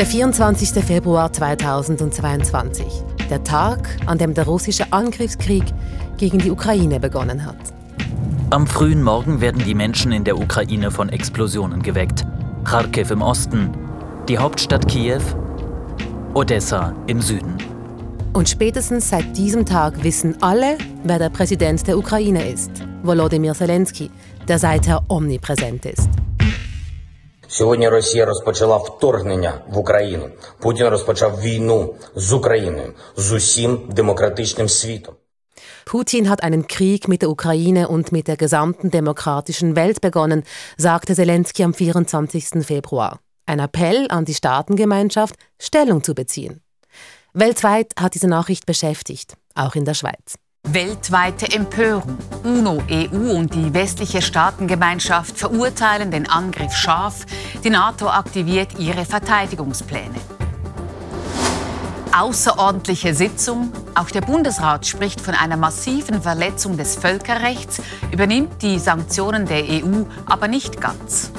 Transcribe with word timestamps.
Der 0.00 0.06
24. 0.06 0.82
Februar 0.82 1.30
2022. 1.30 2.86
Der 3.28 3.44
Tag, 3.44 3.86
an 4.06 4.16
dem 4.16 4.32
der 4.32 4.46
russische 4.46 4.90
Angriffskrieg 4.94 5.64
gegen 6.16 6.38
die 6.38 6.50
Ukraine 6.50 6.98
begonnen 6.98 7.44
hat. 7.44 7.58
Am 8.48 8.66
frühen 8.66 9.02
Morgen 9.02 9.42
werden 9.42 9.62
die 9.62 9.74
Menschen 9.74 10.12
in 10.12 10.24
der 10.24 10.38
Ukraine 10.38 10.90
von 10.90 11.10
Explosionen 11.10 11.82
geweckt. 11.82 12.24
Kharkiv 12.64 13.10
im 13.10 13.20
Osten, 13.20 13.72
die 14.26 14.38
Hauptstadt 14.38 14.88
Kiew, 14.88 15.20
Odessa 16.32 16.94
im 17.06 17.20
Süden. 17.20 17.58
Und 18.32 18.48
spätestens 18.48 19.10
seit 19.10 19.36
diesem 19.36 19.66
Tag 19.66 20.02
wissen 20.02 20.34
alle, 20.40 20.78
wer 21.04 21.18
der 21.18 21.28
Präsident 21.28 21.86
der 21.86 21.98
Ukraine 21.98 22.48
ist. 22.50 22.70
Volodymyr 23.02 23.52
Zelensky, 23.52 24.10
der 24.48 24.58
seither 24.58 25.02
omnipräsent 25.08 25.84
ist. 25.84 26.08
Сьогодні 27.49 27.89
Росія 27.89 28.25
розпочала 28.25 28.77
вторгнення 28.77 29.53
в 29.67 29.77
Україну. 29.77 30.29
Путін 30.59 30.87
розпочав 30.87 31.41
війну 31.41 31.95
з 32.15 32.33
Україною, 32.33 32.93
з 33.17 33.31
усім 33.31 33.89
демократичним 33.91 34.69
світом. 34.69 35.15
Putin 35.85 36.27
hat 36.29 36.41
einen 36.41 36.65
Krieg 36.67 37.07
mit 37.07 37.21
der 37.21 37.29
Ukraine 37.29 37.87
und 37.87 38.11
mit 38.11 38.27
der 38.27 38.37
gesamten 38.37 38.89
demokratischen 38.89 39.75
Welt 39.75 40.01
begonnen, 40.01 40.43
sagte 40.77 41.13
Zelensky 41.13 41.63
am 41.63 41.73
24. 41.73 42.65
Februar. 42.65 43.19
Ein 43.45 43.59
Appell 43.59 44.07
an 44.09 44.25
die 44.25 44.33
Staatengemeinschaft, 44.33 45.35
Stellung 45.59 46.03
zu 46.03 46.15
beziehen. 46.15 46.61
Weltweit 47.33 47.93
hat 47.99 48.15
diese 48.15 48.27
Nachricht 48.27 48.65
beschäftigt, 48.65 49.37
auch 49.53 49.75
in 49.75 49.85
der 49.85 49.93
Schweiz. 49.93 50.37
Weltweite 50.68 51.50
Empörung. 51.50 52.18
UNO, 52.44 52.82
EU 52.88 53.34
und 53.34 53.54
die 53.54 53.74
westliche 53.74 54.22
Staatengemeinschaft 54.22 55.36
verurteilen 55.36 56.10
den 56.10 56.28
Angriff 56.28 56.74
scharf. 56.74 57.26
Die 57.64 57.70
NATO 57.70 58.08
aktiviert 58.08 58.78
ihre 58.78 59.04
Verteidigungspläne. 59.04 60.14
Außerordentliche 62.16 63.14
Sitzung. 63.14 63.72
Auch 63.94 64.10
der 64.10 64.20
Bundesrat 64.20 64.86
spricht 64.86 65.20
von 65.20 65.34
einer 65.34 65.56
massiven 65.56 66.22
Verletzung 66.22 66.76
des 66.76 66.94
Völkerrechts, 66.94 67.82
übernimmt 68.12 68.62
die 68.62 68.78
Sanktionen 68.78 69.46
der 69.46 69.64
EU 69.64 70.04
aber 70.26 70.46
nicht 70.46 70.80
ganz. 70.80 71.32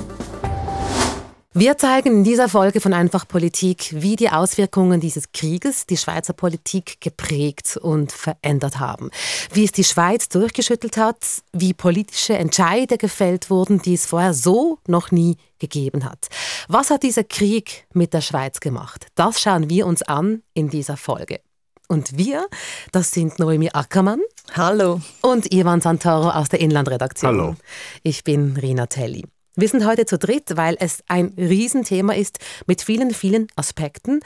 Wir 1.53 1.77
zeigen 1.77 2.19
in 2.19 2.23
dieser 2.23 2.47
Folge 2.47 2.79
von 2.79 2.93
Einfach 2.93 3.27
Politik, 3.27 3.93
wie 4.01 4.15
die 4.15 4.29
Auswirkungen 4.29 5.01
dieses 5.01 5.33
Krieges 5.33 5.85
die 5.85 5.97
Schweizer 5.97 6.31
Politik 6.31 7.01
geprägt 7.01 7.75
und 7.75 8.13
verändert 8.13 8.79
haben. 8.79 9.09
Wie 9.51 9.65
es 9.65 9.73
die 9.73 9.83
Schweiz 9.83 10.29
durchgeschüttelt 10.29 10.95
hat, 10.95 11.17
wie 11.51 11.73
politische 11.73 12.37
Entscheide 12.37 12.97
gefällt 12.97 13.49
wurden, 13.49 13.81
die 13.81 13.95
es 13.95 14.05
vorher 14.05 14.33
so 14.33 14.79
noch 14.87 15.11
nie 15.11 15.35
gegeben 15.59 16.05
hat. 16.05 16.29
Was 16.69 16.89
hat 16.89 17.03
dieser 17.03 17.25
Krieg 17.25 17.85
mit 17.93 18.13
der 18.13 18.21
Schweiz 18.21 18.61
gemacht? 18.61 19.07
Das 19.15 19.41
schauen 19.41 19.69
wir 19.69 19.87
uns 19.87 20.03
an 20.03 20.43
in 20.53 20.69
dieser 20.69 20.95
Folge. 20.95 21.41
Und 21.89 22.17
wir, 22.17 22.47
das 22.93 23.11
sind 23.11 23.39
Noemi 23.39 23.71
Ackermann. 23.73 24.21
Hallo. 24.53 25.01
Und 25.21 25.51
Ivan 25.51 25.81
Santoro 25.81 26.29
aus 26.29 26.47
der 26.47 26.61
Inlandredaktion. 26.61 27.29
Hallo. 27.29 27.55
Ich 28.03 28.23
bin 28.23 28.55
Rina 28.55 28.85
Telli. 28.85 29.25
Wir 29.55 29.67
sind 29.67 29.85
heute 29.85 30.05
zu 30.05 30.17
dritt, 30.17 30.55
weil 30.55 30.77
es 30.79 31.03
ein 31.07 31.33
Riesenthema 31.37 32.13
ist 32.13 32.39
mit 32.67 32.81
vielen, 32.81 33.11
vielen 33.11 33.47
Aspekten. 33.57 34.21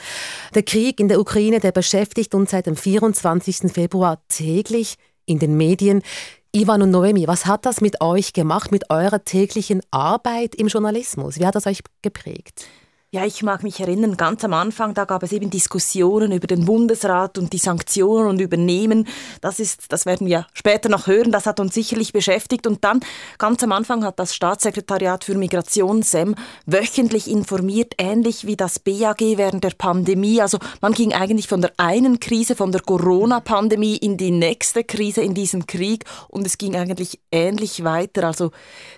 Der 0.54 0.62
Krieg 0.62 1.00
in 1.00 1.08
der 1.08 1.20
Ukraine, 1.20 1.60
der 1.60 1.72
beschäftigt 1.72 2.36
uns 2.36 2.52
seit 2.52 2.68
dem 2.68 2.76
24. 2.76 3.72
Februar 3.74 4.22
täglich 4.28 4.98
in 5.26 5.40
den 5.40 5.58
Medien. 5.58 6.04
Ivan 6.52 6.84
und 6.84 6.92
Noemi, 6.92 7.28
was 7.28 7.48
hat 7.48 7.66
das 7.66 7.82
mit 7.82 8.02
euch 8.02 8.34
gemacht, 8.34 8.72
mit 8.72 8.92
eurer 8.92 9.24
täglichen 9.24 9.82
Arbeit 9.90 10.54
im 10.54 10.68
Journalismus? 10.68 11.40
Wie 11.40 11.46
hat 11.46 11.56
das 11.56 11.66
euch 11.66 11.80
geprägt? 12.04 12.68
Ja, 13.16 13.24
ich 13.26 13.44
mag 13.44 13.64
mich 13.64 13.80
erinnern, 13.80 14.18
ganz 14.18 14.44
am 14.44 14.54
Anfang, 14.54 14.94
da 14.94 15.06
gab 15.06 15.24
es 15.24 15.32
eben 15.32 15.50
Diskussionen 15.50 16.34
über 16.34 16.48
den 16.48 16.66
Bundesrat 16.66 17.38
und 17.38 17.54
die 17.54 17.60
Sanktionen 17.60 18.28
und 18.28 18.42
Übernehmen. 18.42 19.08
Das 19.40 19.62
ist, 19.62 19.90
das 19.94 20.06
werden 20.06 20.28
wir 20.28 20.48
später 20.52 20.90
noch 20.90 21.08
hören, 21.08 21.32
das 21.32 21.46
hat 21.46 21.62
uns 21.62 21.74
sicherlich 21.74 22.12
beschäftigt. 22.12 22.68
Und 22.68 22.84
dann, 22.84 23.00
ganz 23.38 23.64
am 23.64 23.72
Anfang 23.72 24.04
hat 24.04 24.20
das 24.20 24.36
Staatssekretariat 24.36 25.24
für 25.24 25.36
Migration, 25.36 26.04
SEM, 26.04 26.36
wöchentlich 26.66 27.32
informiert, 27.32 27.94
ähnlich 28.00 28.48
wie 28.48 28.58
das 28.58 28.80
BAG 28.80 29.22
während 29.22 29.64
der 29.64 29.72
Pandemie. 29.78 30.42
Also 30.42 30.58
man 30.82 30.92
ging 30.92 31.14
eigentlich 31.14 31.48
von 31.48 31.62
der 31.62 31.72
einen 31.78 32.20
Krise, 32.20 32.54
von 32.54 32.74
der 32.74 32.82
Corona-Pandemie 32.82 33.96
in 33.96 34.18
die 34.18 34.32
nächste 34.32 34.84
Krise, 34.84 35.22
in 35.22 35.34
diesen 35.34 35.68
Krieg. 35.68 36.04
Und 36.28 36.46
es 36.46 36.58
ging 36.58 36.76
eigentlich 36.76 37.22
ähnlich 37.32 37.86
weiter. 37.86 38.26
Also 38.26 38.52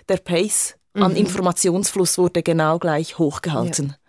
der 0.08 0.16
Pace 0.16 0.74
an 0.94 1.12
mhm. 1.12 1.18
Informationsfluss 1.18 2.18
wurde 2.18 2.42
genau 2.42 2.80
gleich 2.80 3.16
hochgehalten. 3.16 3.90
Ja. 3.90 4.07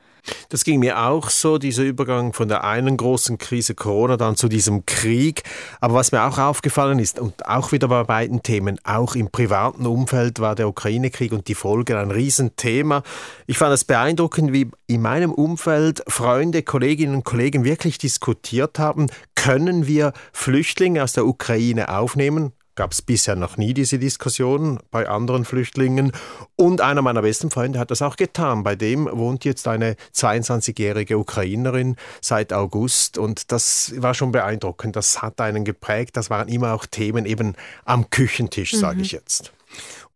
Das 0.49 0.63
ging 0.63 0.79
mir 0.79 0.99
auch 0.99 1.29
so, 1.29 1.57
dieser 1.57 1.83
Übergang 1.83 2.33
von 2.33 2.47
der 2.47 2.63
einen 2.63 2.97
großen 2.97 3.37
Krise 3.37 3.75
Corona 3.75 4.17
dann 4.17 4.35
zu 4.35 4.47
diesem 4.47 4.85
Krieg. 4.85 5.43
Aber 5.81 5.95
was 5.95 6.11
mir 6.11 6.23
auch 6.23 6.37
aufgefallen 6.37 6.99
ist, 6.99 7.19
und 7.19 7.45
auch 7.45 7.71
wieder 7.71 7.87
bei 7.87 8.03
beiden 8.03 8.43
Themen, 8.43 8.79
auch 8.83 9.15
im 9.15 9.29
privaten 9.29 9.85
Umfeld 9.85 10.39
war 10.39 10.55
der 10.55 10.67
Ukraine-Krieg 10.67 11.31
und 11.31 11.47
die 11.47 11.55
Folgen 11.55 11.97
ein 11.97 12.11
Riesenthema. 12.11 13.03
Ich 13.47 13.57
fand 13.57 13.73
es 13.73 13.83
beeindruckend, 13.83 14.53
wie 14.53 14.69
in 14.87 15.01
meinem 15.01 15.31
Umfeld 15.31 16.03
Freunde, 16.07 16.63
Kolleginnen 16.63 17.15
und 17.15 17.25
Kollegen 17.25 17.63
wirklich 17.63 17.97
diskutiert 17.97 18.79
haben, 18.79 19.07
können 19.35 19.87
wir 19.87 20.13
Flüchtlinge 20.33 21.03
aus 21.03 21.13
der 21.13 21.25
Ukraine 21.25 21.89
aufnehmen? 21.89 22.51
Gab 22.79 22.93
es 22.93 23.01
bisher 23.01 23.35
noch 23.35 23.57
nie 23.57 23.73
diese 23.73 23.99
Diskussion 23.99 24.79
bei 24.89 25.09
anderen 25.09 25.43
Flüchtlingen. 25.43 26.13
Und 26.55 26.79
einer 26.79 27.01
meiner 27.01 27.23
besten 27.23 27.51
Freunde 27.51 27.77
hat 27.77 27.91
das 27.91 28.01
auch 28.01 28.15
getan. 28.15 28.63
Bei 28.63 28.77
dem 28.77 29.09
wohnt 29.11 29.43
jetzt 29.43 29.67
eine 29.67 29.97
22-jährige 30.15 31.17
Ukrainerin 31.17 31.97
seit 32.21 32.53
August. 32.53 33.17
Und 33.17 33.51
das 33.51 33.91
war 33.97 34.13
schon 34.13 34.31
beeindruckend. 34.31 34.95
Das 34.95 35.21
hat 35.21 35.41
einen 35.41 35.65
geprägt. 35.65 36.15
Das 36.15 36.29
waren 36.29 36.47
immer 36.47 36.73
auch 36.73 36.85
Themen 36.85 37.25
eben 37.25 37.55
am 37.83 38.09
Küchentisch, 38.11 38.71
sage 38.71 38.99
mhm. 38.99 39.03
ich 39.03 39.11
jetzt. 39.11 39.51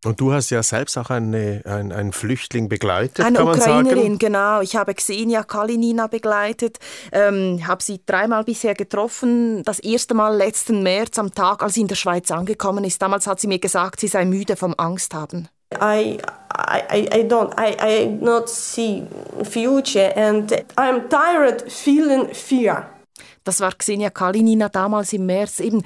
Und 0.04 0.20
du 0.20 0.34
hast 0.34 0.50
ja 0.50 0.62
selbst 0.64 0.98
auch 0.98 1.10
eine, 1.10 1.62
ein, 1.66 1.92
einen 1.92 2.12
Flüchtling 2.12 2.68
begleitet, 2.68 3.26
eine 3.26 3.38
kann 3.38 3.46
man 3.46 3.60
Ukrainerin, 3.60 3.98
sagen? 3.98 4.20
genau. 4.20 4.62
Ich 4.62 4.76
habe 4.76 4.94
Xenia 4.94 5.44
Kalinina 5.44 6.08
begleitet, 6.08 6.80
ähm, 7.12 7.66
habe 7.66 7.82
sie 7.82 8.02
dreimal 8.06 8.44
bisher 8.44 8.74
getroffen. 8.74 9.64
Das 9.64 9.80
erste 9.80 10.14
Mal 10.14 10.36
letzten 10.36 10.84
März 10.84 11.18
am 11.20 11.34
Tag, 11.34 11.64
als 11.64 11.76
sie 11.76 11.82
in 11.82 11.88
der 11.88 11.96
Schweiz 11.96 12.32
angekommen 12.32 12.84
ist. 12.84 13.02
Damals 13.02 13.28
hat 13.28 13.40
sie 13.40 13.48
mir 13.48 13.60
gesagt, 13.60 14.02
sie 14.02 14.08
sei 14.08 14.26
müde 14.26 14.56
vom 14.56 14.76
Angst 14.78 15.14
haben. 15.14 15.48
I, 15.82 16.20
I, 16.92 17.08
I 17.12 17.24
don't, 17.24 17.54
I, 17.58 17.76
I 17.80 18.06
not 18.06 18.50
see 18.50 19.08
future 19.44 20.16
and 20.16 20.52
I'm 20.76 21.10
tired 21.10 21.64
feeling 21.72 22.28
fear. 22.34 22.90
Das 23.44 23.60
war 23.60 23.72
Xenia 23.74 24.10
Kalinina 24.10 24.70
damals 24.70 25.14
im 25.14 25.26
März. 25.26 25.60
Eben, 25.60 25.84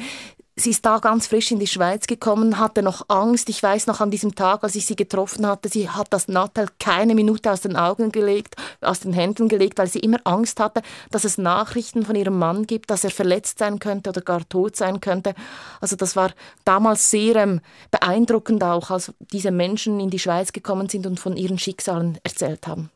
Sie 0.59 0.71
ist 0.71 0.83
da 0.87 0.97
ganz 0.97 1.27
frisch 1.27 1.51
in 1.51 1.59
die 1.59 1.67
Schweiz 1.67 2.07
gekommen, 2.07 2.57
hatte 2.57 2.81
noch 2.81 3.09
Angst. 3.09 3.47
Ich 3.47 3.61
weiß 3.61 3.85
noch 3.85 4.01
an 4.01 4.09
diesem 4.09 4.33
Tag, 4.33 4.63
als 4.63 4.73
ich 4.73 4.87
sie 4.87 4.95
getroffen 4.95 5.45
hatte, 5.45 5.69
sie 5.69 5.87
hat 5.87 6.07
das 6.09 6.27
Nattel 6.27 6.65
keine 6.79 7.13
Minute 7.13 7.51
aus 7.51 7.61
den 7.61 7.75
Augen 7.75 8.11
gelegt, 8.11 8.55
aus 8.81 9.01
den 9.01 9.13
Händen 9.13 9.49
gelegt, 9.49 9.77
weil 9.77 9.85
sie 9.85 9.99
immer 9.99 10.17
Angst 10.23 10.59
hatte, 10.59 10.81
dass 11.11 11.25
es 11.25 11.37
Nachrichten 11.37 12.03
von 12.05 12.15
ihrem 12.15 12.39
Mann 12.39 12.65
gibt, 12.65 12.89
dass 12.89 13.03
er 13.03 13.11
verletzt 13.11 13.59
sein 13.59 13.77
könnte 13.77 14.09
oder 14.09 14.21
gar 14.21 14.49
tot 14.49 14.75
sein 14.75 14.99
könnte. 14.99 15.35
Also 15.79 15.95
das 15.95 16.15
war 16.15 16.31
damals 16.65 17.11
sehr 17.11 17.35
ähm, 17.35 17.61
beeindruckend 17.91 18.63
auch, 18.63 18.89
als 18.89 19.13
diese 19.31 19.51
Menschen 19.51 19.99
in 19.99 20.09
die 20.09 20.17
Schweiz 20.17 20.53
gekommen 20.53 20.89
sind 20.89 21.05
und 21.05 21.19
von 21.19 21.37
ihren 21.37 21.59
Schicksalen 21.59 22.17
erzählt 22.23 22.65
haben. 22.65 22.89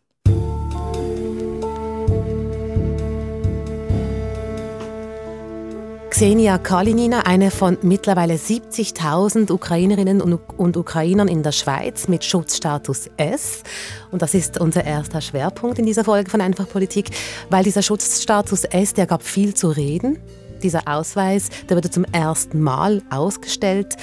Xenia 6.12 6.58
Kalinina, 6.58 7.22
eine 7.22 7.52
von 7.52 7.78
mittlerweile 7.84 8.34
70.000 8.34 9.50
Ukrainerinnen 9.50 10.22
und 10.22 10.75
Ukrainern 10.75 11.30
in 11.30 11.42
der 11.42 11.54
Schweiz 11.54 12.10
mit 12.10 12.25
Schutzstatus 12.25 13.10
S. 13.16 13.63
Und 14.12 14.22
das 14.22 14.34
ist 14.34 14.60
unser 14.60 14.84
erster 14.84 15.22
Schwerpunkt 15.22 15.80
in 15.80 15.86
dieser 15.86 16.04
Folge 16.04 16.30
von 16.30 16.42
Einfach 16.42 16.68
Politik, 16.68 17.12
weil 17.50 17.63
dieser 17.63 17.81
Schutzstatus 17.81 18.66
S, 18.66 18.94
der 18.94 19.08
gab 19.08 19.24
viel 19.24 19.54
zu 19.54 19.69
reden. 19.69 20.19
Dieser 20.62 20.86
Ausweis, 20.86 21.48
der 21.69 21.78
wurde 21.78 21.90
zum 21.90 22.04
ersten 22.04 22.60
Mal 22.60 23.02
ausgestellt. 23.10 23.96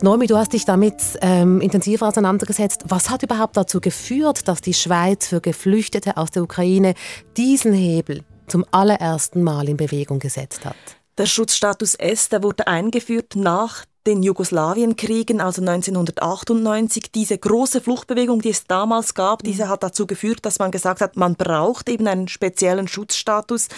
Noemi, 0.00 0.28
du 0.28 0.36
hast 0.36 0.52
dich 0.52 0.64
damit 0.64 0.94
ähm, 1.22 1.60
intensiver 1.60 2.06
auseinandergesetzt. 2.06 2.84
Was 2.86 3.10
hat 3.10 3.24
überhaupt 3.24 3.56
dazu 3.56 3.80
geführt, 3.80 4.46
dass 4.46 4.60
die 4.60 4.74
Schweiz 4.74 5.26
für 5.26 5.40
Geflüchtete 5.40 6.16
aus 6.16 6.30
der 6.30 6.44
Ukraine 6.44 6.94
diesen 7.36 7.72
Hebel 7.72 8.22
zum 8.46 8.64
allerersten 8.70 9.42
Mal 9.42 9.68
in 9.68 9.76
Bewegung 9.76 10.20
gesetzt 10.20 10.64
hat? 10.64 11.01
Der 11.18 11.26
Schutzstatus 11.26 11.94
S, 11.94 12.30
der 12.30 12.42
wurde 12.42 12.66
eingeführt 12.66 13.36
nach 13.36 13.84
den 14.06 14.22
Jugoslawienkriegen, 14.22 15.40
also 15.40 15.60
1998. 15.60 17.12
Diese 17.12 17.38
große 17.38 17.80
Fluchtbewegung, 17.80 18.40
die 18.40 18.48
es 18.48 18.64
damals 18.64 19.14
gab, 19.14 19.42
mhm. 19.42 19.46
diese 19.46 19.68
hat 19.68 19.82
dazu 19.82 20.06
geführt, 20.06 20.40
dass 20.42 20.58
man 20.58 20.70
gesagt 20.70 21.00
hat, 21.00 21.16
man 21.16 21.36
braucht 21.36 21.88
eben 21.88 22.06
einen 22.08 22.28
speziellen 22.28 22.88
Schutzstatus. 22.88 23.68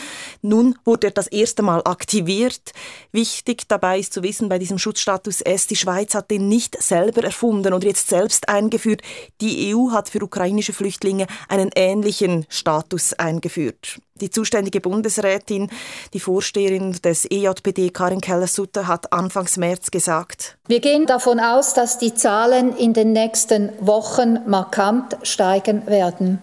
Nun 0.43 0.79
wurde 0.85 1.09
er 1.09 1.11
das 1.11 1.27
erste 1.27 1.63
Mal 1.63 1.83
aktiviert. 1.85 2.73
Wichtig 3.13 3.69
dabei 3.69 3.99
ist 3.99 4.13
zu 4.13 4.23
wissen, 4.23 4.49
bei 4.49 4.59
diesem 4.59 4.79
Schutzstatus 4.79 5.41
S, 5.41 5.67
die 5.67 5.77
Schweiz 5.77 6.15
hat 6.15 6.31
den 6.31 6.49
nicht 6.49 6.81
selber 6.83 7.25
erfunden 7.25 7.75
oder 7.75 7.87
jetzt 7.87 8.09
selbst 8.09 8.49
eingeführt. 8.49 9.03
Die 9.41 9.75
EU 9.75 9.91
hat 9.91 10.09
für 10.09 10.23
ukrainische 10.23 10.73
Flüchtlinge 10.73 11.27
einen 11.49 11.71
ähnlichen 11.75 12.47
Status 12.49 13.13
eingeführt. 13.15 13.99
Die 14.21 14.31
zuständige 14.31 14.81
Bundesrätin, 14.81 15.69
die 16.13 16.21
Vorsteherin 16.21 16.93
des 17.03 17.25
EJPD, 17.29 17.91
Karin 17.91 18.21
Keller-Sutter, 18.21 18.87
hat 18.87 19.13
Anfangs 19.13 19.57
März 19.57 19.91
gesagt, 19.91 20.57
Wir 20.69 20.79
gehen 20.79 21.07
davon 21.07 21.41
aus, 21.41 21.75
dass 21.75 21.99
die 21.99 22.15
Zahlen 22.15 22.77
in 22.77 22.93
den 22.93 23.13
nächsten 23.13 23.71
Wochen 23.81 24.39
markant 24.47 25.17
steigen 25.25 25.89
werden. 25.89 26.41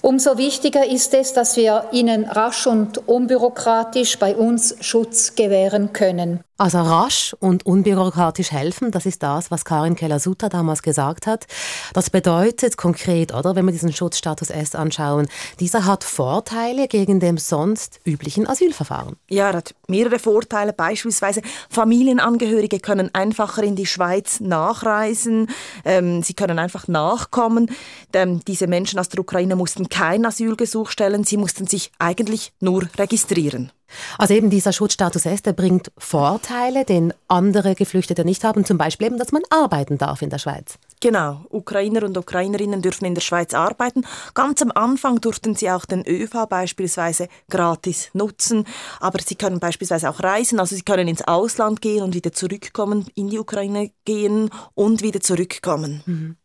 Umso 0.00 0.38
wichtiger 0.38 0.86
ist 0.86 1.12
es, 1.12 1.34
dass 1.34 1.58
wir 1.58 1.90
ihnen 1.92 2.24
rasch 2.24 2.66
und 2.66 3.06
unbürokratisch 3.06 4.18
bei 4.18 4.34
uns 4.34 4.74
Schutz 4.80 5.34
gewähren 5.34 5.92
können. 5.92 6.40
Also 6.58 6.78
rasch 6.78 7.34
und 7.40 7.66
unbürokratisch 7.66 8.52
helfen, 8.52 8.90
das 8.90 9.06
ist 9.06 9.22
das, 9.22 9.50
was 9.50 9.64
Karin 9.64 9.96
Keller-Sutter 9.96 10.48
damals 10.48 10.82
gesagt 10.82 11.26
hat. 11.26 11.46
Das 11.94 12.10
bedeutet 12.10 12.76
konkret, 12.76 13.34
oder, 13.34 13.56
wenn 13.56 13.64
wir 13.64 13.72
diesen 13.72 13.92
Schutzstatus 13.92 14.50
S 14.50 14.74
anschauen, 14.74 15.28
dieser 15.60 15.86
hat 15.86 16.04
Vorteile 16.04 16.88
gegen 16.88 17.20
dem 17.20 17.38
sonst 17.38 18.00
üblichen 18.04 18.46
Asylverfahren. 18.46 19.16
Ja, 19.28 19.48
er 19.48 19.56
hat 19.56 19.74
mehrere 19.88 20.18
Vorteile. 20.18 20.72
Beispielsweise 20.72 21.40
Familienangehörige 21.70 22.80
können 22.80 23.12
einfacher 23.14 23.62
in 23.62 23.74
die 23.74 23.86
Schweiz 23.86 24.40
nachreisen. 24.40 25.48
Ähm, 25.84 26.22
sie 26.22 26.34
können 26.34 26.58
einfach 26.58 26.86
nachkommen. 26.86 27.70
Ähm, 28.12 28.40
diese 28.46 28.66
Menschen 28.66 28.98
aus 28.98 29.08
der 29.08 29.20
Ukraine 29.20 29.56
mussten 29.56 29.88
kein 29.88 30.26
Asylgesuch 30.26 30.90
stellen. 30.90 31.24
Sie 31.24 31.38
mussten 31.38 31.66
sich 31.66 31.90
eigentlich 31.98 32.52
nur 32.60 32.88
registrieren. 32.98 33.72
Also 34.18 34.34
eben 34.34 34.50
dieser 34.50 34.72
Schutzstatus 34.72 35.26
S, 35.26 35.42
der 35.42 35.52
bringt 35.52 35.92
Vorteile, 35.98 36.84
den 36.84 37.12
andere 37.28 37.74
Geflüchtete 37.74 38.24
nicht 38.24 38.44
haben, 38.44 38.64
zum 38.64 38.78
Beispiel 38.78 39.08
eben, 39.08 39.18
dass 39.18 39.32
man 39.32 39.42
arbeiten 39.50 39.98
darf 39.98 40.22
in 40.22 40.30
der 40.30 40.38
Schweiz. 40.38 40.78
Genau, 41.00 41.44
Ukrainer 41.50 42.04
und 42.04 42.16
Ukrainerinnen 42.16 42.80
dürfen 42.80 43.06
in 43.06 43.14
der 43.14 43.22
Schweiz 43.22 43.54
arbeiten. 43.54 44.04
Ganz 44.34 44.62
am 44.62 44.70
Anfang 44.70 45.20
durften 45.20 45.56
sie 45.56 45.70
auch 45.70 45.84
den 45.84 46.06
ÖV 46.06 46.46
beispielsweise 46.48 47.28
gratis 47.50 48.10
nutzen, 48.12 48.66
aber 49.00 49.18
sie 49.20 49.34
können 49.34 49.58
beispielsweise 49.58 50.08
auch 50.08 50.22
reisen, 50.22 50.60
also 50.60 50.76
sie 50.76 50.82
können 50.82 51.08
ins 51.08 51.22
Ausland 51.22 51.80
gehen 51.80 52.02
und 52.02 52.14
wieder 52.14 52.32
zurückkommen, 52.32 53.06
in 53.14 53.28
die 53.28 53.38
Ukraine 53.38 53.90
gehen 54.04 54.50
und 54.74 55.02
wieder 55.02 55.20
zurückkommen. 55.20 56.02
Mhm. 56.06 56.36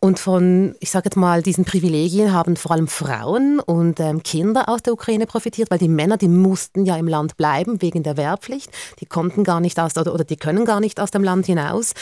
Und 0.00 0.18
von, 0.18 0.74
ich 0.80 0.90
sage 0.90 1.06
jetzt 1.06 1.16
mal, 1.16 1.42
diesen 1.42 1.64
Privilegien 1.64 2.32
haben 2.32 2.56
vor 2.56 2.72
allem 2.72 2.88
Frauen 2.88 3.60
und 3.60 4.00
ähm, 4.00 4.22
Kinder 4.22 4.68
aus 4.68 4.82
der 4.82 4.92
Ukraine 4.92 5.26
profitiert, 5.26 5.70
weil 5.70 5.78
die 5.78 5.88
Männer, 5.88 6.16
die 6.16 6.28
mussten 6.28 6.84
ja 6.84 6.96
im 6.96 7.08
Land 7.08 7.36
bleiben 7.36 7.82
wegen 7.82 8.02
der 8.02 8.16
Wehrpflicht. 8.16 8.70
Die 9.00 9.06
konnten 9.06 9.44
gar 9.44 9.60
nicht 9.60 9.78
aus, 9.78 9.96
oder, 9.96 10.14
oder 10.14 10.24
die 10.24 10.36
können 10.36 10.64
gar 10.64 10.80
nicht 10.80 11.00
aus 11.00 11.10
dem 11.10 11.24
Land 11.24 11.46
hinaus. 11.46 11.94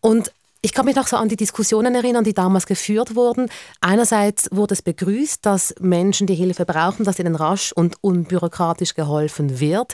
Und 0.00 0.32
ich 0.66 0.72
kann 0.72 0.86
mich 0.86 0.96
noch 0.96 1.06
so 1.06 1.16
an 1.16 1.28
die 1.28 1.36
Diskussionen 1.36 1.94
erinnern, 1.94 2.24
die 2.24 2.34
damals 2.34 2.66
geführt 2.66 3.14
wurden. 3.14 3.48
Einerseits 3.80 4.48
wurde 4.50 4.74
es 4.74 4.82
begrüßt, 4.82 5.46
dass 5.46 5.74
Menschen 5.78 6.26
die 6.26 6.34
Hilfe 6.34 6.64
brauchen, 6.64 7.04
dass 7.04 7.20
ihnen 7.20 7.36
rasch 7.36 7.70
und 7.72 7.94
unbürokratisch 8.00 8.94
geholfen 8.94 9.60
wird. 9.60 9.92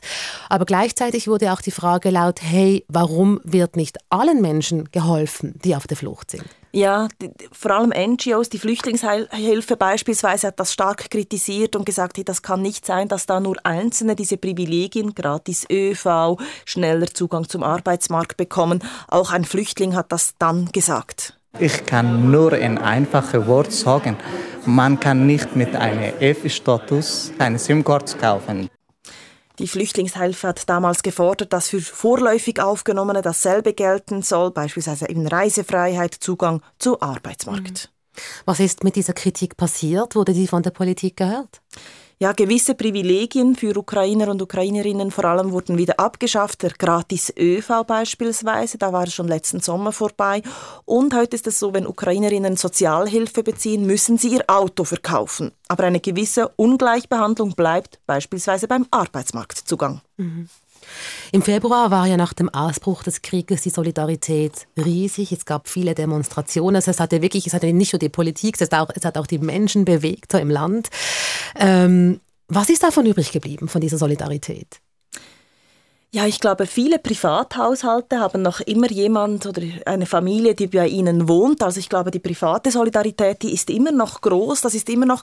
Aber 0.48 0.64
gleichzeitig 0.64 1.28
wurde 1.28 1.52
auch 1.52 1.60
die 1.60 1.72
Frage 1.72 2.08
laut, 2.08 2.40
hey, 2.40 2.86
warum 2.88 3.38
wird 3.44 3.76
nicht 3.76 3.98
allen 4.08 4.40
Menschen 4.40 4.90
geholfen, 4.92 5.58
die 5.62 5.76
auf 5.76 5.86
der 5.86 5.98
Flucht 5.98 6.30
sind? 6.30 6.44
Ja, 6.74 7.08
die, 7.20 7.30
vor 7.52 7.70
allem 7.72 7.90
NGOs, 7.90 8.48
die 8.48 8.58
Flüchtlingshilfe 8.58 9.76
beispielsweise, 9.76 10.46
hat 10.46 10.58
das 10.58 10.72
stark 10.72 11.10
kritisiert 11.10 11.76
und 11.76 11.84
gesagt, 11.84 12.16
hey, 12.16 12.24
das 12.24 12.40
kann 12.40 12.62
nicht 12.62 12.86
sein, 12.86 13.08
dass 13.08 13.26
da 13.26 13.40
nur 13.40 13.56
Einzelne 13.64 14.16
diese 14.16 14.38
Privilegien, 14.38 15.14
gratis 15.14 15.66
ÖV, 15.70 16.38
schneller 16.64 17.08
Zugang 17.08 17.46
zum 17.46 17.62
Arbeitsmarkt 17.62 18.38
bekommen. 18.38 18.82
Auch 19.08 19.32
ein 19.32 19.44
Flüchtling 19.44 19.94
hat 19.94 20.12
das 20.12 20.34
dann 20.38 20.72
gesagt. 20.72 21.38
Ich 21.58 21.84
kann 21.84 22.30
nur 22.30 22.54
ein 22.54 22.78
einfaches 22.78 23.46
Wort 23.46 23.72
sagen. 23.72 24.16
Man 24.64 24.98
kann 24.98 25.26
nicht 25.26 25.54
mit 25.54 25.76
einem 25.76 26.14
F-Status 26.20 27.32
eine 27.38 27.58
SIM-Card 27.58 28.18
kaufen. 28.18 28.70
Die 29.58 29.68
Flüchtlingshilfe 29.68 30.48
hat 30.48 30.68
damals 30.68 31.02
gefordert, 31.02 31.52
dass 31.52 31.68
für 31.68 31.80
vorläufig 31.80 32.60
Aufgenommene 32.60 33.22
dasselbe 33.22 33.74
gelten 33.74 34.22
soll, 34.22 34.50
beispielsweise 34.50 35.08
eben 35.08 35.26
Reisefreiheit, 35.26 36.14
Zugang 36.14 36.62
zum 36.78 37.00
Arbeitsmarkt. 37.00 37.90
Mhm. 37.92 38.22
Was 38.44 38.60
ist 38.60 38.84
mit 38.84 38.96
dieser 38.96 39.14
Kritik 39.14 39.56
passiert? 39.56 40.14
Wurde 40.14 40.32
die 40.34 40.46
von 40.46 40.62
der 40.62 40.70
Politik 40.70 41.16
gehört? 41.16 41.62
Ja, 42.18 42.32
gewisse 42.32 42.74
Privilegien 42.74 43.56
für 43.56 43.76
Ukrainer 43.76 44.28
und 44.28 44.40
Ukrainerinnen 44.40 45.10
vor 45.10 45.24
allem 45.24 45.52
wurden 45.52 45.76
wieder 45.76 45.98
abgeschafft. 45.98 46.62
Der 46.62 46.70
gratis 46.70 47.32
ÖV 47.36 47.84
beispielsweise, 47.86 48.78
da 48.78 48.92
war 48.92 49.06
schon 49.08 49.28
letzten 49.28 49.60
Sommer 49.60 49.92
vorbei. 49.92 50.42
Und 50.84 51.14
heute 51.14 51.36
ist 51.36 51.46
es 51.46 51.58
so, 51.58 51.74
wenn 51.74 51.86
Ukrainerinnen 51.86 52.56
Sozialhilfe 52.56 53.42
beziehen, 53.42 53.86
müssen 53.86 54.18
sie 54.18 54.28
ihr 54.28 54.44
Auto 54.46 54.84
verkaufen. 54.84 55.52
Aber 55.68 55.84
eine 55.84 56.00
gewisse 56.00 56.48
Ungleichbehandlung 56.56 57.54
bleibt 57.54 57.98
beispielsweise 58.06 58.68
beim 58.68 58.86
Arbeitsmarktzugang. 58.90 60.00
Mhm. 60.16 60.48
Im 61.32 61.42
Februar 61.42 61.90
war 61.90 62.06
ja 62.06 62.16
nach 62.16 62.32
dem 62.32 62.48
Ausbruch 62.48 63.02
des 63.02 63.22
Krieges 63.22 63.62
die 63.62 63.70
Solidarität 63.70 64.66
riesig. 64.76 65.32
Es 65.32 65.44
gab 65.44 65.68
viele 65.68 65.94
Demonstrationen. 65.94 66.82
Es 66.84 67.00
hatte 67.00 67.22
wirklich, 67.22 67.46
es 67.46 67.54
hatte 67.54 67.72
nicht 67.72 67.92
nur 67.92 68.00
die 68.00 68.08
Politik, 68.08 68.56
es 68.60 68.70
hat 68.70 68.74
auch, 68.74 68.90
es 68.94 69.04
hat 69.04 69.16
auch 69.18 69.26
die 69.26 69.38
Menschen 69.38 69.84
bewegt 69.84 70.34
im 70.34 70.50
Land. 70.50 70.88
Ähm, 71.56 72.20
was 72.48 72.68
ist 72.68 72.82
davon 72.82 73.06
übrig 73.06 73.32
geblieben, 73.32 73.68
von 73.68 73.80
dieser 73.80 73.98
Solidarität? 73.98 74.80
Ja, 76.14 76.26
ich 76.26 76.40
glaube, 76.40 76.66
viele 76.66 76.98
Privathaushalte 76.98 78.20
haben 78.20 78.42
noch 78.42 78.60
immer 78.60 78.90
jemand 78.90 79.46
oder 79.46 79.62
eine 79.86 80.04
Familie, 80.04 80.54
die 80.54 80.66
bei 80.66 80.86
ihnen 80.86 81.26
wohnt. 81.26 81.62
Also 81.62 81.80
ich 81.80 81.88
glaube, 81.88 82.10
die 82.10 82.18
private 82.18 82.70
Solidarität, 82.70 83.42
die 83.42 83.54
ist 83.54 83.70
immer 83.70 83.92
noch 83.92 84.20
groß. 84.20 84.60
Das 84.60 84.74
ist 84.74 84.90
immer 84.90 85.06
noch 85.06 85.22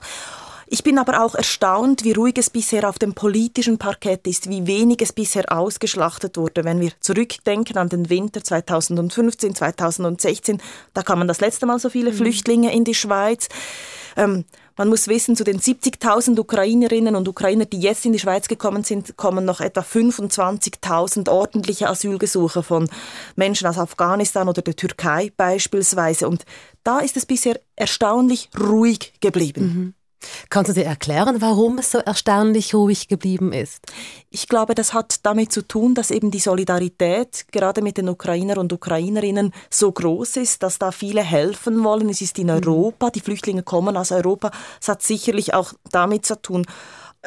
ich 0.72 0.84
bin 0.84 0.98
aber 0.98 1.24
auch 1.24 1.34
erstaunt, 1.34 2.04
wie 2.04 2.12
ruhig 2.12 2.38
es 2.38 2.48
bisher 2.48 2.88
auf 2.88 2.96
dem 2.96 3.12
politischen 3.12 3.76
Parkett 3.76 4.28
ist, 4.28 4.48
wie 4.48 4.68
wenig 4.68 5.02
es 5.02 5.12
bisher 5.12 5.50
ausgeschlachtet 5.50 6.36
wurde. 6.36 6.62
Wenn 6.62 6.80
wir 6.80 6.92
zurückdenken 7.00 7.76
an 7.76 7.88
den 7.88 8.08
Winter 8.08 8.44
2015, 8.44 9.56
2016, 9.56 10.62
da 10.94 11.02
kamen 11.02 11.26
das 11.26 11.40
letzte 11.40 11.66
Mal 11.66 11.80
so 11.80 11.90
viele 11.90 12.12
mhm. 12.12 12.18
Flüchtlinge 12.18 12.72
in 12.72 12.84
die 12.84 12.94
Schweiz. 12.94 13.48
Ähm, 14.16 14.44
man 14.76 14.88
muss 14.88 15.08
wissen, 15.08 15.34
zu 15.34 15.42
den 15.42 15.58
70.000 15.58 16.38
Ukrainerinnen 16.38 17.16
und 17.16 17.26
Ukrainer, 17.26 17.64
die 17.64 17.80
jetzt 17.80 18.06
in 18.06 18.12
die 18.12 18.20
Schweiz 18.20 18.46
gekommen 18.46 18.84
sind, 18.84 19.16
kommen 19.16 19.44
noch 19.44 19.60
etwa 19.60 19.80
25.000 19.80 21.28
ordentliche 21.28 21.88
Asylgesuche 21.88 22.62
von 22.62 22.88
Menschen 23.34 23.66
aus 23.66 23.76
Afghanistan 23.76 24.48
oder 24.48 24.62
der 24.62 24.76
Türkei 24.76 25.32
beispielsweise. 25.36 26.28
Und 26.28 26.44
da 26.84 27.00
ist 27.00 27.16
es 27.16 27.26
bisher 27.26 27.60
erstaunlich 27.74 28.50
ruhig 28.56 29.14
geblieben. 29.20 29.62
Mhm. 29.62 29.94
Kannst 30.48 30.70
du 30.70 30.74
dir 30.74 30.84
erklären, 30.84 31.40
warum 31.40 31.78
es 31.78 31.92
so 31.92 31.98
erstaunlich 31.98 32.74
ruhig 32.74 33.08
geblieben 33.08 33.52
ist? 33.52 33.80
Ich 34.30 34.48
glaube, 34.48 34.74
das 34.74 34.92
hat 34.92 35.24
damit 35.24 35.52
zu 35.52 35.66
tun, 35.66 35.94
dass 35.94 36.10
eben 36.10 36.30
die 36.30 36.38
Solidarität 36.38 37.46
gerade 37.52 37.82
mit 37.82 37.96
den 37.96 38.08
Ukrainer 38.08 38.58
und 38.58 38.72
Ukrainerinnen 38.72 39.52
so 39.70 39.90
groß 39.90 40.36
ist, 40.36 40.62
dass 40.62 40.78
da 40.78 40.92
viele 40.92 41.22
helfen 41.22 41.82
wollen. 41.84 42.08
Es 42.08 42.20
ist 42.20 42.38
in 42.38 42.46
mhm. 42.46 42.54
Europa, 42.54 43.10
die 43.10 43.20
Flüchtlinge 43.20 43.62
kommen 43.62 43.96
aus 43.96 44.12
Europa. 44.12 44.50
Es 44.80 44.88
hat 44.88 45.02
sicherlich 45.02 45.54
auch 45.54 45.72
damit 45.90 46.26
zu 46.26 46.40
tun. 46.40 46.66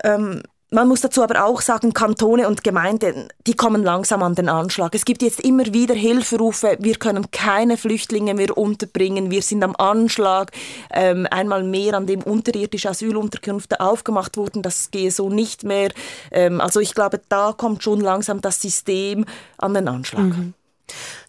Ähm, 0.04 0.44
man 0.74 0.88
muss 0.88 1.02
dazu 1.02 1.22
aber 1.24 1.46
auch 1.46 1.62
sagen, 1.62 1.94
Kantone 1.94 2.48
und 2.48 2.64
Gemeinden, 2.64 3.30
die 3.46 3.54
kommen 3.54 3.84
langsam 3.84 4.24
an 4.24 4.34
den 4.34 4.50
Anschlag. 4.50 4.96
Es 4.96 5.06
gibt 5.06 5.22
jetzt 5.22 5.40
immer 5.42 5.72
wieder 5.72 5.94
Hilferufe, 5.94 6.78
wir 6.80 6.96
können 6.96 7.30
keine 7.32 7.78
Flüchtlinge 7.78 8.34
mehr 8.34 8.58
unterbringen, 8.58 9.30
wir 9.30 9.44
sind 9.44 9.64
am 9.64 9.76
Anschlag. 9.76 10.52
Ähm, 10.92 11.28
einmal 11.30 11.64
mehr, 11.64 11.94
an 11.94 12.08
dem 12.08 12.24
unterirdische 12.24 12.90
Asylunterkünfte 12.90 13.80
aufgemacht 13.80 14.36
wurden, 14.36 14.64
das 14.64 14.90
gehe 14.90 15.12
so 15.12 15.30
nicht 15.30 15.64
mehr. 15.64 15.92
Ähm, 16.32 16.60
also 16.60 16.80
ich 16.80 16.96
glaube, 16.96 17.22
da 17.30 17.54
kommt 17.54 17.84
schon 17.84 18.02
langsam 18.02 18.42
das 18.42 18.60
System 18.60 19.26
an 19.58 19.76
den 19.76 19.88
Anschlag. 19.88 20.24
Mhm. 20.24 20.54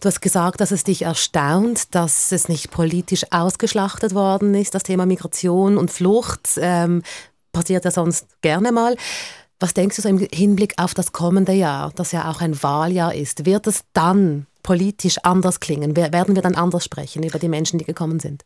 Du 0.00 0.08
hast 0.08 0.20
gesagt, 0.20 0.60
dass 0.60 0.70
es 0.70 0.84
dich 0.84 1.02
erstaunt, 1.02 1.94
dass 1.94 2.32
es 2.32 2.48
nicht 2.48 2.70
politisch 2.70 3.24
ausgeschlachtet 3.30 4.14
worden 4.14 4.54
ist, 4.54 4.74
das 4.74 4.82
Thema 4.82 5.06
Migration 5.06 5.78
und 5.78 5.90
Flucht. 5.90 6.58
Ähm, 6.58 7.02
passiert 7.54 7.87
ja 7.87 7.90
sonst 7.90 8.26
gerne 8.42 8.70
mal. 8.70 8.96
Was 9.61 9.73
denkst 9.73 9.96
du 9.96 10.02
so 10.02 10.08
im 10.11 10.18
Hinblick 10.18 10.75
auf 10.76 10.92
das 10.92 11.12
kommende 11.12 11.52
Jahr, 11.52 11.90
das 11.96 12.12
ja 12.12 12.30
auch 12.30 12.42
ein 12.42 12.62
Wahljahr 12.62 13.14
ist? 13.14 13.46
Wird 13.46 13.66
es 13.66 13.84
dann 13.94 14.46
politisch 14.62 15.16
anders 15.23 15.61
klingen? 15.61 15.96
Werden 15.96 16.34
wir 16.34 16.42
dann 16.42 16.54
anders 16.54 16.84
sprechen 16.84 17.23
über 17.23 17.38
die 17.38 17.49
Menschen, 17.49 17.78
die 17.78 17.87
gekommen 17.87 18.20
sind? 18.20 18.44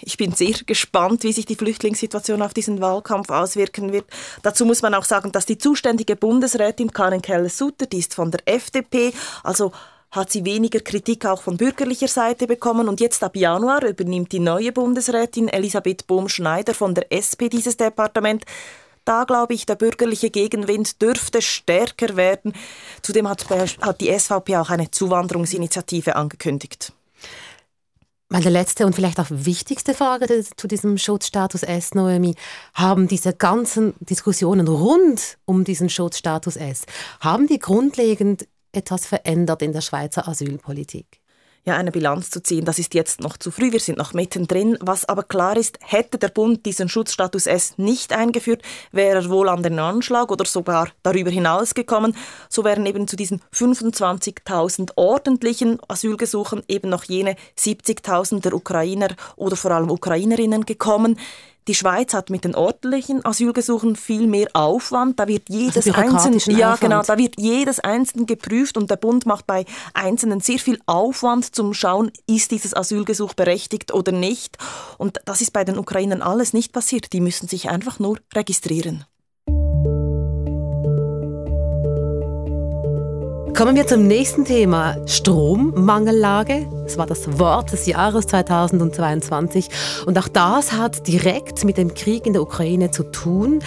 Ich 0.00 0.16
bin 0.16 0.32
sehr 0.32 0.54
gespannt, 0.64 1.22
wie 1.22 1.32
sich 1.32 1.44
die 1.44 1.56
Flüchtlingssituation 1.56 2.40
auf 2.40 2.54
diesen 2.54 2.80
Wahlkampf 2.80 3.28
auswirken 3.28 3.92
wird. 3.92 4.06
Dazu 4.42 4.64
muss 4.64 4.80
man 4.80 4.94
auch 4.94 5.04
sagen, 5.04 5.32
dass 5.32 5.44
die 5.44 5.58
zuständige 5.58 6.16
Bundesrätin 6.16 6.92
Karin 6.92 7.20
Keller-Sutter, 7.20 7.84
die 7.84 7.98
ist 7.98 8.14
von 8.14 8.30
der 8.30 8.40
FDP, 8.46 9.12
also 9.42 9.72
hat 10.10 10.30
sie 10.30 10.44
weniger 10.44 10.80
Kritik 10.80 11.26
auch 11.26 11.42
von 11.42 11.56
bürgerlicher 11.56 12.08
Seite 12.08 12.46
bekommen. 12.46 12.88
Und 12.88 13.00
jetzt 13.00 13.22
ab 13.22 13.36
Januar 13.36 13.84
übernimmt 13.84 14.32
die 14.32 14.38
neue 14.38 14.72
Bundesrätin 14.72 15.48
Elisabeth 15.48 16.06
Bohm-Schneider 16.06 16.74
von 16.74 16.94
der 16.94 17.12
SP 17.12 17.48
dieses 17.48 17.76
Departement. 17.76 18.44
Da 19.04 19.24
glaube 19.24 19.54
ich, 19.54 19.66
der 19.66 19.76
bürgerliche 19.76 20.30
Gegenwind 20.30 21.00
dürfte 21.00 21.40
stärker 21.40 22.16
werden. 22.16 22.52
Zudem 23.02 23.28
hat, 23.28 23.48
hat 23.48 24.00
die 24.00 24.18
SVP 24.18 24.56
auch 24.56 24.70
eine 24.70 24.90
Zuwanderungsinitiative 24.90 26.16
angekündigt. 26.16 26.92
Meine 28.28 28.50
letzte 28.50 28.84
und 28.84 28.96
vielleicht 28.96 29.20
auch 29.20 29.28
wichtigste 29.30 29.94
Frage 29.94 30.44
zu 30.56 30.66
diesem 30.66 30.98
Schutzstatus 30.98 31.62
S, 31.62 31.94
Noemi. 31.94 32.34
Haben 32.74 33.06
diese 33.06 33.32
ganzen 33.32 33.94
Diskussionen 34.00 34.66
rund 34.66 35.38
um 35.44 35.62
diesen 35.62 35.88
Schutzstatus 35.88 36.56
S, 36.56 36.86
haben 37.20 37.46
die 37.46 37.60
grundlegend 37.60 38.48
etwas 38.76 39.06
verändert 39.06 39.62
in 39.62 39.72
der 39.72 39.80
Schweizer 39.80 40.28
Asylpolitik? 40.28 41.20
ja, 41.66 41.76
eine 41.76 41.90
Bilanz 41.90 42.30
zu 42.30 42.40
ziehen. 42.42 42.64
Das 42.64 42.78
ist 42.78 42.94
jetzt 42.94 43.20
noch 43.20 43.36
zu 43.36 43.50
früh, 43.50 43.72
wir 43.72 43.80
sind 43.80 43.98
noch 43.98 44.14
mittendrin. 44.14 44.78
Was 44.80 45.04
aber 45.04 45.24
klar 45.24 45.56
ist, 45.56 45.78
hätte 45.82 46.16
der 46.16 46.28
Bund 46.28 46.64
diesen 46.64 46.88
Schutzstatus 46.88 47.46
S 47.46 47.74
nicht 47.76 48.12
eingeführt, 48.12 48.62
wäre 48.92 49.16
er 49.16 49.28
wohl 49.28 49.48
an 49.48 49.64
den 49.64 49.78
Anschlag 49.80 50.30
oder 50.30 50.44
sogar 50.44 50.90
darüber 51.02 51.30
hinaus 51.30 51.74
gekommen. 51.74 52.16
So 52.48 52.62
wären 52.62 52.86
eben 52.86 53.08
zu 53.08 53.16
diesen 53.16 53.42
25.000 53.52 54.92
ordentlichen 54.94 55.80
Asylgesuchen 55.88 56.62
eben 56.68 56.88
noch 56.88 57.04
jene 57.04 57.34
70.000 57.58 58.42
der 58.42 58.54
Ukrainer 58.54 59.08
oder 59.34 59.56
vor 59.56 59.72
allem 59.72 59.90
Ukrainerinnen 59.90 60.66
gekommen. 60.66 61.18
Die 61.68 61.74
Schweiz 61.74 62.14
hat 62.14 62.30
mit 62.30 62.44
den 62.44 62.54
ordentlichen 62.54 63.24
Asylgesuchen 63.24 63.96
viel 63.96 64.26
mehr 64.26 64.48
Aufwand. 64.52 65.18
Da 65.18 65.26
wird 65.26 65.48
jedes 65.48 65.86
also 65.86 65.92
einzelne, 65.92 66.56
ja 66.56 66.76
genau, 66.76 67.02
da 67.02 67.18
wird 67.18 67.34
jedes 67.38 67.80
einzelne 67.80 68.24
geprüft 68.24 68.76
und 68.76 68.90
der 68.90 68.96
Bund 68.96 69.26
macht 69.26 69.46
bei 69.46 69.64
Einzelnen 69.92 70.40
sehr 70.40 70.58
viel 70.58 70.78
Aufwand 70.86 71.54
zum 71.54 71.74
Schauen, 71.74 72.12
ist 72.28 72.52
dieses 72.52 72.74
Asylgesuch 72.74 73.34
berechtigt 73.34 73.92
oder 73.92 74.12
nicht. 74.12 74.58
Und 74.96 75.20
das 75.24 75.40
ist 75.40 75.52
bei 75.52 75.64
den 75.64 75.78
Ukrainern 75.78 76.22
alles 76.22 76.52
nicht 76.52 76.72
passiert. 76.72 77.12
Die 77.12 77.20
müssen 77.20 77.48
sich 77.48 77.68
einfach 77.68 77.98
nur 77.98 78.18
registrieren. 78.34 79.04
Kommen 83.56 83.74
wir 83.74 83.86
zum 83.86 84.06
nächsten 84.06 84.44
Thema, 84.44 84.98
Strommangellage. 85.06 86.68
Das 86.84 86.98
war 86.98 87.06
das 87.06 87.38
Wort 87.38 87.72
des 87.72 87.86
Jahres 87.86 88.26
2022 88.26 89.70
und 90.04 90.18
auch 90.18 90.28
das 90.28 90.72
hat 90.72 91.06
direkt 91.08 91.64
mit 91.64 91.78
dem 91.78 91.94
Krieg 91.94 92.26
in 92.26 92.34
der 92.34 92.42
Ukraine 92.42 92.90
zu 92.90 93.04
tun. 93.04 93.60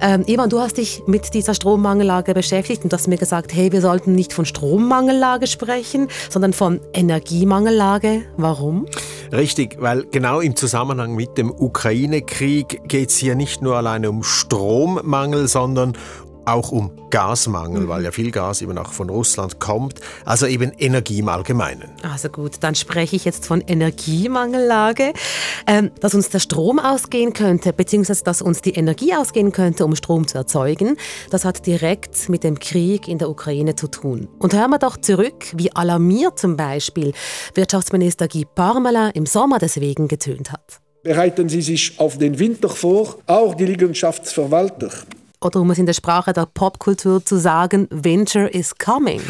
Ähm, 0.00 0.24
Ivan, 0.26 0.48
du 0.48 0.60
hast 0.60 0.78
dich 0.78 1.02
mit 1.06 1.34
dieser 1.34 1.52
Strommangellage 1.52 2.32
beschäftigt 2.32 2.84
und 2.84 2.92
hast 2.94 3.06
mir 3.06 3.18
gesagt, 3.18 3.52
hey, 3.52 3.70
wir 3.70 3.82
sollten 3.82 4.14
nicht 4.14 4.32
von 4.32 4.46
Strommangellage 4.46 5.46
sprechen, 5.46 6.08
sondern 6.30 6.54
von 6.54 6.80
Energiemangellage. 6.94 8.22
Warum? 8.38 8.86
Richtig, 9.30 9.76
weil 9.78 10.06
genau 10.06 10.40
im 10.40 10.56
Zusammenhang 10.56 11.14
mit 11.14 11.36
dem 11.36 11.50
Ukraine-Krieg 11.50 12.88
geht 12.88 13.10
es 13.10 13.18
hier 13.18 13.34
nicht 13.34 13.60
nur 13.60 13.76
alleine 13.76 14.08
um 14.08 14.22
Strommangel, 14.22 15.48
sondern 15.48 15.98
auch 16.48 16.72
um 16.72 16.90
Gasmangel, 17.10 17.82
mhm. 17.82 17.88
weil 17.88 18.04
ja 18.04 18.10
viel 18.10 18.30
Gas 18.30 18.62
eben 18.62 18.76
auch 18.78 18.92
von 18.92 19.08
Russland 19.08 19.60
kommt, 19.60 20.00
also 20.24 20.46
eben 20.46 20.72
Energie 20.78 21.20
im 21.20 21.28
Allgemeinen. 21.28 21.90
Also 22.02 22.28
gut, 22.28 22.56
dann 22.60 22.74
spreche 22.74 23.16
ich 23.16 23.24
jetzt 23.24 23.46
von 23.46 23.60
Energiemangellage, 23.60 25.12
ähm, 25.66 25.90
dass 26.00 26.14
uns 26.14 26.30
der 26.30 26.40
Strom 26.40 26.78
ausgehen 26.78 27.32
könnte, 27.32 27.72
beziehungsweise 27.72 28.24
dass 28.24 28.42
uns 28.42 28.62
die 28.62 28.74
Energie 28.74 29.14
ausgehen 29.14 29.52
könnte, 29.52 29.84
um 29.84 29.96
Strom 29.96 30.26
zu 30.26 30.38
erzeugen. 30.38 30.96
Das 31.30 31.44
hat 31.44 31.66
direkt 31.66 32.28
mit 32.28 32.44
dem 32.44 32.58
Krieg 32.58 33.08
in 33.08 33.18
der 33.18 33.30
Ukraine 33.30 33.74
zu 33.74 33.88
tun. 33.88 34.28
Und 34.38 34.54
hören 34.54 34.70
wir 34.70 34.78
doch 34.78 34.96
zurück, 34.96 35.46
wie 35.54 35.74
alarmiert 35.74 36.38
zum 36.38 36.56
Beispiel 36.56 37.12
Wirtschaftsminister 37.54 38.28
Guy 38.28 38.44
Parmelin 38.44 39.10
im 39.14 39.26
Sommer 39.26 39.58
deswegen 39.58 40.08
getönt 40.08 40.52
hat. 40.52 40.80
Bereiten 41.02 41.48
Sie 41.48 41.62
sich 41.62 41.98
auf 41.98 42.18
den 42.18 42.38
Winter 42.38 42.68
vor, 42.68 43.18
auch 43.26 43.54
die 43.54 43.64
Liegenschaftsverwalter 43.64 44.90
oder 45.40 45.60
um 45.60 45.70
es 45.70 45.78
in 45.78 45.86
der 45.86 45.92
Sprache 45.92 46.32
der 46.32 46.46
Popkultur 46.46 47.24
zu 47.24 47.36
sagen, 47.36 47.86
Winter 47.90 48.52
is 48.52 48.76
coming. 48.76 49.20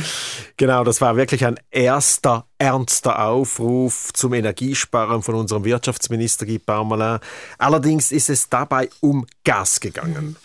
Genau, 0.56 0.84
das 0.84 1.00
war 1.00 1.16
wirklich 1.16 1.44
ein 1.44 1.58
erster 1.70 2.46
ernster 2.58 3.24
Aufruf 3.24 4.12
zum 4.12 4.34
Energiesparen 4.34 5.22
von 5.22 5.36
unserem 5.36 5.64
Wirtschaftsminister 5.64 6.44
Guy 6.44 6.58
Parmelin. 6.58 7.20
Allerdings 7.56 8.10
ist 8.10 8.28
es 8.30 8.48
dabei 8.48 8.88
um 9.00 9.26
Gas 9.44 9.80
gegangen. 9.80 10.36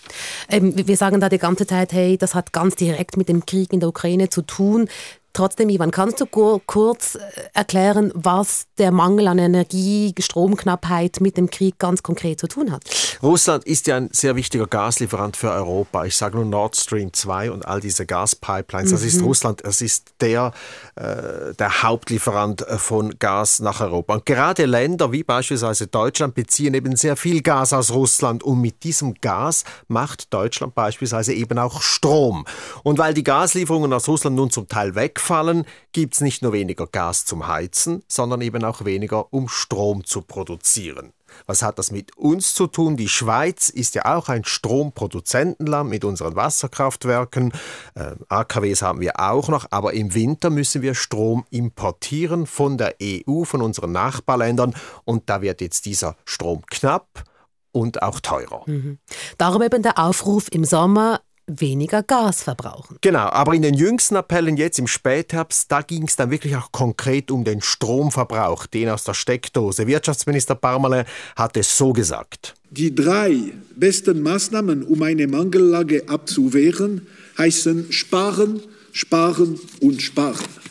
Ähm, 0.48 0.74
wir 0.76 0.98
sagen 0.98 1.20
da 1.20 1.30
die 1.30 1.40
ganze 1.40 1.66
Zeit, 1.66 1.92
hey, 1.92 2.18
das 2.18 2.36
hat 2.36 2.54
ganz 2.54 2.76
direkt 2.76 3.18
mit 3.18 3.30
dem 3.30 3.46
Krieg 3.46 3.74
in 3.74 3.80
der 3.80 3.90
Ukraine 3.90 4.30
zu 4.30 4.44
tun. 4.44 4.88
Trotzdem, 5.34 5.70
Ivan, 5.70 5.90
kannst 5.90 6.22
du 6.22 6.28
kurz 6.28 7.16
äh, 7.16 7.20
erklären, 7.54 8.12
was 8.14 8.68
der 8.78 8.92
Mangel 8.92 9.28
an 9.28 9.40
Energie, 9.40 10.14
Stromknappheit 10.20 11.22
mit 11.22 11.38
dem 11.38 11.50
Krieg 11.50 11.80
ganz 11.80 12.04
konkret 12.04 12.40
zu 12.40 12.48
tun 12.48 12.72
hat? 12.72 12.84
Russland 13.24 13.64
ist 13.64 13.88
ja 13.88 13.98
ein 13.98 14.10
sehr 14.12 14.36
wichtiger 14.36 14.68
Gaslieferant 14.68 15.36
für 15.36 15.50
Europa. 15.50 16.06
Ich 16.06 16.16
sage 16.16 16.36
nur 16.36 16.46
Nord 16.46 16.76
Stream 16.76 17.12
2 17.14 17.50
und 17.50 17.66
all 17.66 17.80
diese 17.80 18.06
Gaspipelines. 18.06 18.92
Das 18.92 19.02
ist 19.02 19.22
mhm. 19.22 19.26
Russland, 19.26 19.64
es 19.66 19.82
ist 19.82 20.14
der, 20.22 20.52
äh, 20.96 21.56
der 21.58 21.82
Hauptlieferant 21.82 22.68
äh, 22.68 22.78
von 22.78 23.18
Gas 23.18 23.60
nach 23.60 23.82
Europa. 23.82 24.14
Und 24.14 24.28
gerade 24.28 24.66
Länder 24.66 25.12
wie 25.12 25.24
beispielsweise 25.24 25.88
Deutschland 25.88 26.36
beziehen 26.36 26.76
eben 26.76 26.96
sehr 26.96 27.16
viel 27.16 27.42
Gas 27.42 27.74
aus 27.74 27.92
Russland 27.92 28.44
und 28.44 28.62
mit 28.62 28.84
diesem 28.84 29.16
Gas 29.16 29.64
macht 29.88 30.32
Deutschland 30.32 30.76
beispielsweise 30.76 31.34
eben 31.34 31.58
auch 31.58 31.82
Strom. 31.82 32.46
Und 32.84 33.00
weil 33.00 33.16
die 33.16 33.24
Gaslieferungen 33.24 33.92
aus 33.94 34.08
Russland 34.08 34.36
nun 34.36 34.52
zum 34.52 34.68
Teil 34.68 34.94
weg 34.94 35.20
wegfallen, 35.24 35.66
gibt 35.94 36.16
es 36.16 36.22
nicht 36.22 36.42
nur 36.42 36.52
weniger 36.54 36.88
Gas 36.88 37.26
zum 37.26 37.48
Heizen, 37.48 38.04
sondern 38.08 38.42
eben 38.42 38.64
auch 38.64 38.84
weniger, 38.84 39.32
um 39.34 39.48
Strom 39.48 40.04
zu 40.04 40.22
produzieren. 40.22 41.14
Was 41.48 41.64
hat 41.64 41.80
das 41.80 41.90
mit 41.90 42.16
uns 42.16 42.54
zu 42.54 42.68
tun? 42.68 42.96
Die 42.96 43.08
Schweiz 43.08 43.70
ist 43.70 43.96
ja 43.96 44.16
auch 44.16 44.30
ein 44.30 44.44
Stromproduzentenland 44.44 45.90
mit 45.90 46.06
unseren 46.06 46.36
Wasserkraftwerken. 46.36 47.54
Äh, 47.96 48.16
AKWs 48.28 48.84
haben 48.84 49.00
wir 49.00 49.20
auch 49.20 49.48
noch, 49.48 49.66
aber 49.72 49.94
im 49.94 50.14
Winter 50.14 50.52
müssen 50.52 50.84
wir 50.84 50.94
Strom 50.94 51.46
importieren 51.50 52.46
von 52.46 52.78
der 52.78 52.96
EU, 53.02 53.46
von 53.46 53.62
unseren 53.62 53.94
Nachbarländern 53.94 54.76
und 55.06 55.30
da 55.30 55.42
wird 55.42 55.62
jetzt 55.62 55.86
dieser 55.86 56.18
Strom 56.26 56.64
knapp 56.68 57.24
und 57.72 58.04
auch 58.04 58.20
teurer. 58.20 58.62
Mhm. 58.68 59.00
Darum 59.40 59.64
eben 59.64 59.82
der 59.82 59.98
Aufruf 59.98 60.50
im 60.52 60.66
Sommer, 60.66 61.22
weniger 61.48 62.04
Gas 62.04 62.44
verbrauchen. 62.44 62.98
Genau, 63.02 63.28
aber 63.30 63.54
in 63.54 63.62
den 63.62 63.74
jüngsten 63.74 64.16
Appellen 64.16 64.58
jetzt 64.58 64.80
im 64.80 64.88
Spätherbst, 64.88 65.72
da 65.72 65.82
ging 65.82 66.04
es 66.04 66.16
dann 66.16 66.32
wirklich 66.32 66.56
auch 66.56 66.72
konkret 66.72 67.32
um 67.32 67.44
den 67.44 67.62
Stromverbrauch, 67.62 68.66
den 68.66 68.90
aus 68.90 69.04
der 69.04 69.14
Steckdose. 69.14 69.88
Wirtschaftsminister 69.88 70.56
Parmale 70.56 71.06
hat 71.36 71.58
es 71.58 71.78
so 71.78 71.94
gesagt. 71.94 72.56
Die 72.72 72.94
drei 72.96 73.36
besten 73.76 74.22
Maßnahmen, 74.22 74.84
um 74.84 75.02
eine 75.04 75.28
Mangellage 75.28 76.04
abzuwehren, 76.08 77.08
heißen 77.38 77.92
sparen, 77.92 78.62
sparen 78.92 79.60
und 79.82 80.02
sparen. 80.02 80.63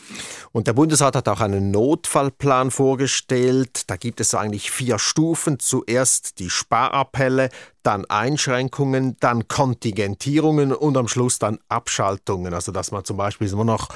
Und 0.53 0.67
der 0.67 0.73
Bundesrat 0.73 1.15
hat 1.15 1.27
auch 1.27 1.41
einen 1.41 1.71
Notfallplan 1.71 2.69
vorgestellt. 2.69 3.89
Da 3.89 3.95
gibt 3.95 4.21
es 4.21 4.35
eigentlich 4.35 4.69
vier 4.69 4.99
Stufen. 4.99 5.57
Zuerst 5.59 6.37
die 6.37 6.51
Sparappelle, 6.51 7.49
dann 7.81 8.05
Einschränkungen, 8.05 9.17
dann 9.19 9.47
Kontingentierungen 9.47 10.71
und 10.71 10.95
am 10.95 11.07
Schluss 11.07 11.39
dann 11.39 11.57
Abschaltungen. 11.69 12.53
Also 12.53 12.71
dass 12.71 12.91
man 12.91 13.03
zum 13.03 13.17
Beispiel 13.17 13.49
nur 13.49 13.65
noch 13.65 13.89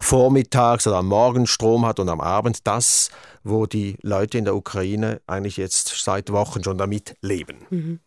vormittags 0.00 0.88
oder 0.88 0.96
am 0.96 1.06
Morgen 1.06 1.46
Strom 1.46 1.86
hat 1.86 2.00
und 2.00 2.08
am 2.08 2.20
Abend 2.20 2.66
das, 2.66 3.10
wo 3.44 3.66
die 3.66 3.96
Leute 4.02 4.36
in 4.36 4.44
der 4.44 4.56
Ukraine 4.56 5.20
eigentlich 5.28 5.58
jetzt 5.58 6.02
seit 6.02 6.32
Wochen 6.32 6.64
schon 6.64 6.76
damit 6.76 7.14
leben. 7.20 7.58
Mhm. 7.70 8.00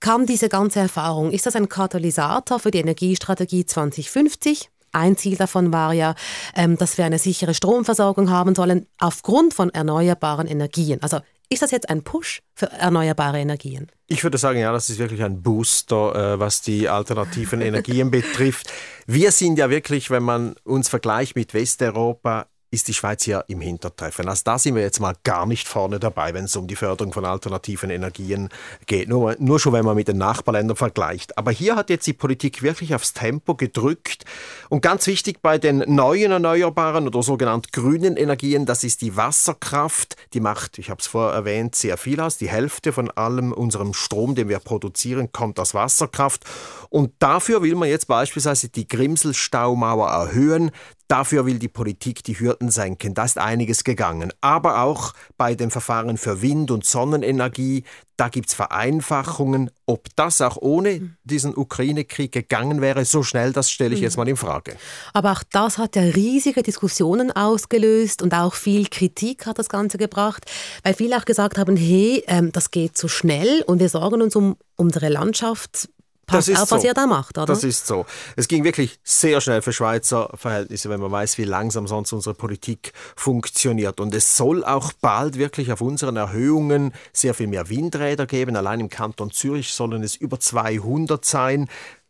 Kam 0.00 0.24
diese 0.24 0.48
ganze 0.48 0.80
Erfahrung, 0.80 1.30
ist 1.32 1.44
das 1.44 1.56
ein 1.56 1.68
Katalysator 1.68 2.58
für 2.58 2.70
die 2.70 2.78
Energiestrategie 2.78 3.66
2050? 3.66 4.70
Ein 4.92 5.16
Ziel 5.16 5.36
davon 5.36 5.72
war 5.72 5.92
ja, 5.92 6.14
ähm, 6.54 6.76
dass 6.76 6.98
wir 6.98 7.04
eine 7.04 7.18
sichere 7.18 7.54
Stromversorgung 7.54 8.30
haben 8.30 8.54
sollen 8.54 8.86
aufgrund 8.98 9.54
von 9.54 9.70
erneuerbaren 9.70 10.46
Energien. 10.46 11.02
Also 11.02 11.20
ist 11.50 11.62
das 11.62 11.70
jetzt 11.70 11.88
ein 11.88 12.02
Push 12.02 12.42
für 12.54 12.70
erneuerbare 12.72 13.38
Energien? 13.38 13.86
Ich 14.06 14.22
würde 14.22 14.36
sagen, 14.36 14.58
ja, 14.58 14.70
das 14.70 14.90
ist 14.90 14.98
wirklich 14.98 15.22
ein 15.22 15.42
Booster, 15.42 16.34
äh, 16.34 16.40
was 16.40 16.60
die 16.60 16.88
alternativen 16.88 17.62
Energien 17.62 18.10
betrifft. 18.12 18.70
Wir 19.06 19.32
sind 19.32 19.58
ja 19.58 19.70
wirklich, 19.70 20.10
wenn 20.10 20.22
man 20.22 20.56
uns 20.64 20.90
vergleicht 20.90 21.36
mit 21.36 21.54
Westeuropa, 21.54 22.46
ist 22.70 22.88
die 22.88 22.94
Schweiz 22.94 23.24
hier 23.24 23.44
im 23.48 23.60
Hintertreffen. 23.60 24.28
Also 24.28 24.42
da 24.44 24.58
sind 24.58 24.74
wir 24.74 24.82
jetzt 24.82 25.00
mal 25.00 25.14
gar 25.24 25.46
nicht 25.46 25.66
vorne 25.66 25.98
dabei, 25.98 26.34
wenn 26.34 26.44
es 26.44 26.56
um 26.56 26.66
die 26.66 26.76
Förderung 26.76 27.12
von 27.12 27.24
alternativen 27.24 27.88
Energien 27.88 28.50
geht. 28.86 29.08
Nur, 29.08 29.36
nur 29.38 29.58
schon, 29.58 29.72
wenn 29.72 29.84
man 29.84 29.96
mit 29.96 30.08
den 30.08 30.18
Nachbarländern 30.18 30.76
vergleicht. 30.76 31.38
Aber 31.38 31.50
hier 31.50 31.76
hat 31.76 31.88
jetzt 31.88 32.06
die 32.06 32.12
Politik 32.12 32.62
wirklich 32.62 32.94
aufs 32.94 33.14
Tempo 33.14 33.54
gedrückt. 33.54 34.24
Und 34.68 34.82
ganz 34.82 35.06
wichtig 35.06 35.40
bei 35.40 35.56
den 35.56 35.78
neuen 35.86 36.30
erneuerbaren 36.30 37.06
oder 37.06 37.22
sogenannten 37.22 37.68
grünen 37.72 38.16
Energien, 38.16 38.66
das 38.66 38.84
ist 38.84 39.00
die 39.00 39.16
Wasserkraft. 39.16 40.16
Die 40.34 40.40
macht, 40.40 40.78
ich 40.78 40.90
habe 40.90 41.00
es 41.00 41.06
vorher 41.06 41.34
erwähnt, 41.34 41.74
sehr 41.74 41.96
viel 41.96 42.20
aus. 42.20 42.36
Die 42.36 42.50
Hälfte 42.50 42.92
von 42.92 43.10
allem 43.10 43.52
unserem 43.52 43.94
Strom, 43.94 44.34
den 44.34 44.50
wir 44.50 44.58
produzieren, 44.58 45.32
kommt 45.32 45.58
aus 45.58 45.72
Wasserkraft. 45.72 46.44
Und 46.90 47.12
dafür 47.18 47.62
will 47.62 47.76
man 47.76 47.88
jetzt 47.88 48.08
beispielsweise 48.08 48.68
die 48.68 48.86
Grimselstaumauer 48.86 50.08
erhöhen 50.08 50.70
Dafür 51.08 51.46
will 51.46 51.58
die 51.58 51.68
Politik 51.68 52.22
die 52.22 52.38
Hürden 52.38 52.70
senken. 52.70 53.14
Da 53.14 53.24
ist 53.24 53.38
einiges 53.38 53.82
gegangen. 53.82 54.30
Aber 54.42 54.82
auch 54.82 55.14
bei 55.38 55.54
den 55.54 55.70
Verfahren 55.70 56.18
für 56.18 56.42
Wind- 56.42 56.70
und 56.70 56.84
Sonnenenergie, 56.84 57.84
da 58.18 58.28
gibt 58.28 58.48
es 58.48 58.54
Vereinfachungen. 58.54 59.70
Ob 59.86 60.08
das 60.16 60.42
auch 60.42 60.58
ohne 60.60 61.16
diesen 61.24 61.56
Ukraine-Krieg 61.56 62.30
gegangen 62.30 62.82
wäre, 62.82 63.06
so 63.06 63.22
schnell, 63.22 63.54
das 63.54 63.70
stelle 63.70 63.94
ich 63.94 64.02
jetzt 64.02 64.18
mal 64.18 64.28
in 64.28 64.36
Frage. 64.36 64.76
Aber 65.14 65.32
auch 65.32 65.42
das 65.50 65.78
hat 65.78 65.96
ja 65.96 66.02
riesige 66.02 66.62
Diskussionen 66.62 67.32
ausgelöst 67.32 68.20
und 68.20 68.34
auch 68.34 68.52
viel 68.52 68.86
Kritik 68.88 69.46
hat 69.46 69.58
das 69.58 69.70
Ganze 69.70 69.96
gebracht, 69.96 70.44
weil 70.82 70.92
viele 70.92 71.16
auch 71.16 71.24
gesagt 71.24 71.56
haben, 71.56 71.76
hey, 71.76 72.22
ähm, 72.26 72.52
das 72.52 72.70
geht 72.70 72.98
zu 72.98 73.08
schnell 73.08 73.62
und 73.66 73.80
wir 73.80 73.88
sorgen 73.88 74.20
uns 74.20 74.36
um 74.36 74.56
unsere 74.76 75.08
Landschaft 75.08 75.88
Passt 76.28 76.48
das 76.48 76.56
ist 76.56 76.62
auf, 76.62 76.70
was 76.72 76.82
so. 76.82 76.88
ihr 76.88 76.94
da 76.94 77.06
macht, 77.06 77.38
oder? 77.38 77.46
Das 77.46 77.64
ist 77.64 77.86
so. 77.86 78.04
Es 78.36 78.48
ging 78.48 78.62
wirklich 78.62 79.00
sehr 79.02 79.40
schnell 79.40 79.62
für 79.62 79.72
Schweizer 79.72 80.30
Verhältnisse, 80.34 80.90
wenn 80.90 81.00
man 81.00 81.10
weiß, 81.10 81.38
wie 81.38 81.44
langsam 81.44 81.86
sonst 81.86 82.12
unsere 82.12 82.34
Politik 82.34 82.92
funktioniert. 83.16 83.98
Und 83.98 84.14
es 84.14 84.36
soll 84.36 84.62
auch 84.62 84.92
bald 84.92 85.38
wirklich 85.38 85.72
auf 85.72 85.80
unseren 85.80 86.16
Erhöhungen 86.16 86.92
sehr 87.14 87.32
viel 87.32 87.46
mehr 87.46 87.70
Windräder 87.70 88.26
geben. 88.26 88.56
Allein 88.56 88.80
im 88.80 88.90
Kanton 88.90 89.30
Zürich 89.30 89.72
sollen 89.72 90.02
es 90.02 90.16
über 90.16 90.38
200 90.38 91.24
sein. 91.24 91.66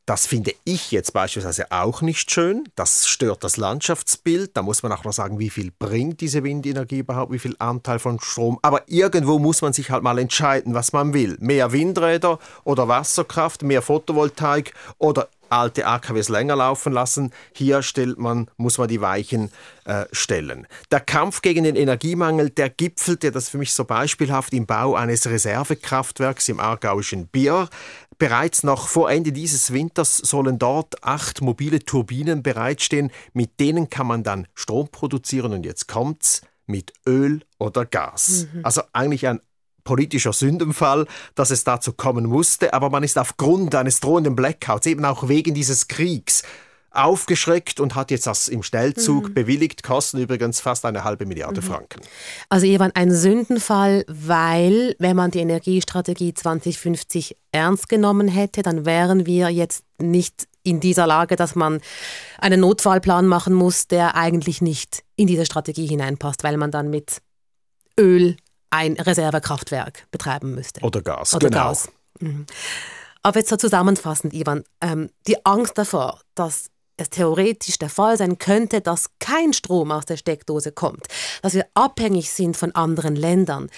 Das 0.08 0.26
finde 0.26 0.54
ich 0.64 0.90
jetzt 0.90 1.12
beispielsweise 1.12 1.70
auch 1.70 2.00
nicht 2.00 2.30
schön. 2.30 2.64
Das 2.76 3.06
stört 3.06 3.44
das 3.44 3.58
Landschaftsbild. 3.58 4.56
Da 4.56 4.62
muss 4.62 4.82
man 4.82 4.90
auch 4.90 5.04
noch 5.04 5.12
sagen, 5.12 5.38
wie 5.38 5.50
viel 5.50 5.70
bringt 5.70 6.22
diese 6.22 6.42
Windenergie 6.44 7.00
überhaupt, 7.00 7.30
wie 7.30 7.38
viel 7.38 7.54
Anteil 7.58 7.98
von 7.98 8.18
Strom. 8.18 8.58
Aber 8.62 8.84
irgendwo 8.86 9.38
muss 9.38 9.60
man 9.60 9.74
sich 9.74 9.90
halt 9.90 10.02
mal 10.02 10.18
entscheiden, 10.18 10.72
was 10.72 10.94
man 10.94 11.12
will. 11.12 11.36
Mehr 11.40 11.72
Windräder 11.72 12.38
oder 12.64 12.88
Wasserkraft, 12.88 13.62
mehr 13.62 13.82
Photovoltaik 13.82 14.72
oder 14.96 15.28
alte 15.50 15.86
AKWs 15.86 16.28
länger 16.28 16.56
laufen 16.56 16.92
lassen. 16.92 17.32
Hier 17.52 17.82
stellt 17.82 18.18
man, 18.18 18.50
muss 18.56 18.78
man 18.78 18.88
die 18.88 19.00
Weichen 19.00 19.50
äh, 19.84 20.06
stellen. 20.12 20.66
Der 20.90 21.00
Kampf 21.00 21.42
gegen 21.42 21.64
den 21.64 21.76
Energiemangel, 21.76 22.50
der 22.50 22.70
gipfelte, 22.70 23.30
das 23.30 23.44
ist 23.44 23.50
für 23.50 23.58
mich 23.58 23.72
so 23.72 23.84
beispielhaft, 23.84 24.52
im 24.52 24.66
Bau 24.66 24.94
eines 24.94 25.26
Reservekraftwerks 25.26 26.48
im 26.48 26.60
aargauischen 26.60 27.26
Bier. 27.28 27.68
Bereits 28.18 28.64
noch 28.64 28.88
vor 28.88 29.10
Ende 29.10 29.32
dieses 29.32 29.72
Winters 29.72 30.16
sollen 30.16 30.58
dort 30.58 31.04
acht 31.04 31.40
mobile 31.40 31.78
Turbinen 31.78 32.42
bereitstehen. 32.42 33.10
Mit 33.32 33.60
denen 33.60 33.90
kann 33.90 34.08
man 34.08 34.24
dann 34.24 34.48
Strom 34.54 34.88
produzieren 34.88 35.52
und 35.52 35.64
jetzt 35.64 35.86
kommt's 35.86 36.42
mit 36.66 36.92
Öl 37.06 37.40
oder 37.58 37.86
Gas. 37.86 38.46
Mhm. 38.52 38.64
Also 38.64 38.82
eigentlich 38.92 39.26
ein 39.26 39.40
politischer 39.88 40.34
Sündenfall, 40.34 41.06
dass 41.34 41.50
es 41.50 41.64
dazu 41.64 41.94
kommen 41.94 42.26
musste, 42.26 42.74
aber 42.74 42.90
man 42.90 43.02
ist 43.02 43.16
aufgrund 43.18 43.74
eines 43.74 44.00
drohenden 44.00 44.36
Blackouts, 44.36 44.86
eben 44.86 45.06
auch 45.06 45.28
wegen 45.28 45.54
dieses 45.54 45.88
Kriegs, 45.88 46.42
aufgeschreckt 46.90 47.80
und 47.80 47.94
hat 47.94 48.10
jetzt 48.10 48.26
das 48.26 48.48
im 48.48 48.62
Stellzug 48.62 49.30
mhm. 49.30 49.34
bewilligt, 49.34 49.82
kosten 49.82 50.18
übrigens 50.18 50.60
fast 50.60 50.84
eine 50.84 51.04
halbe 51.04 51.24
Milliarde 51.24 51.62
mhm. 51.62 51.64
Franken. 51.64 52.00
Also 52.50 52.66
Ivan, 52.66 52.90
ein 52.94 53.10
Sündenfall, 53.10 54.04
weil 54.08 54.94
wenn 54.98 55.16
man 55.16 55.30
die 55.30 55.38
Energiestrategie 55.38 56.34
2050 56.34 57.34
ernst 57.50 57.88
genommen 57.88 58.28
hätte, 58.28 58.62
dann 58.62 58.84
wären 58.84 59.24
wir 59.24 59.48
jetzt 59.48 59.84
nicht 59.98 60.48
in 60.64 60.80
dieser 60.80 61.06
Lage, 61.06 61.36
dass 61.36 61.54
man 61.54 61.80
einen 62.38 62.60
Notfallplan 62.60 63.26
machen 63.26 63.54
muss, 63.54 63.86
der 63.86 64.16
eigentlich 64.16 64.60
nicht 64.60 65.02
in 65.16 65.26
diese 65.26 65.46
Strategie 65.46 65.86
hineinpasst, 65.86 66.44
weil 66.44 66.58
man 66.58 66.70
dann 66.70 66.90
mit 66.90 67.22
Öl 67.98 68.36
ein 68.70 68.94
Reservekraftwerk 68.94 70.06
betreiben 70.10 70.54
müsste. 70.54 70.80
Oder 70.82 71.02
Gas, 71.02 71.34
Oder 71.34 71.48
genau. 71.48 71.68
Gas. 71.68 71.88
Mhm. 72.20 72.46
Aber 73.22 73.38
jetzt 73.38 73.50
so 73.50 73.56
zusammenfassend, 73.56 74.32
Ivan, 74.32 74.64
ähm, 74.80 75.10
die 75.26 75.44
Angst 75.44 75.76
davor, 75.76 76.20
dass 76.34 76.70
es 76.96 77.10
theoretisch 77.10 77.78
der 77.78 77.90
Fall 77.90 78.16
sein 78.16 78.38
könnte, 78.38 78.80
dass 78.80 79.10
kein 79.20 79.52
Strom 79.52 79.90
aus 79.92 80.04
der 80.04 80.16
Steckdose 80.16 80.72
kommt, 80.72 81.06
dass 81.42 81.54
wir 81.54 81.66
abhängig 81.74 82.30
sind 82.30 82.56
von 82.56 82.74
anderen 82.74 83.16
Ländern. 83.16 83.70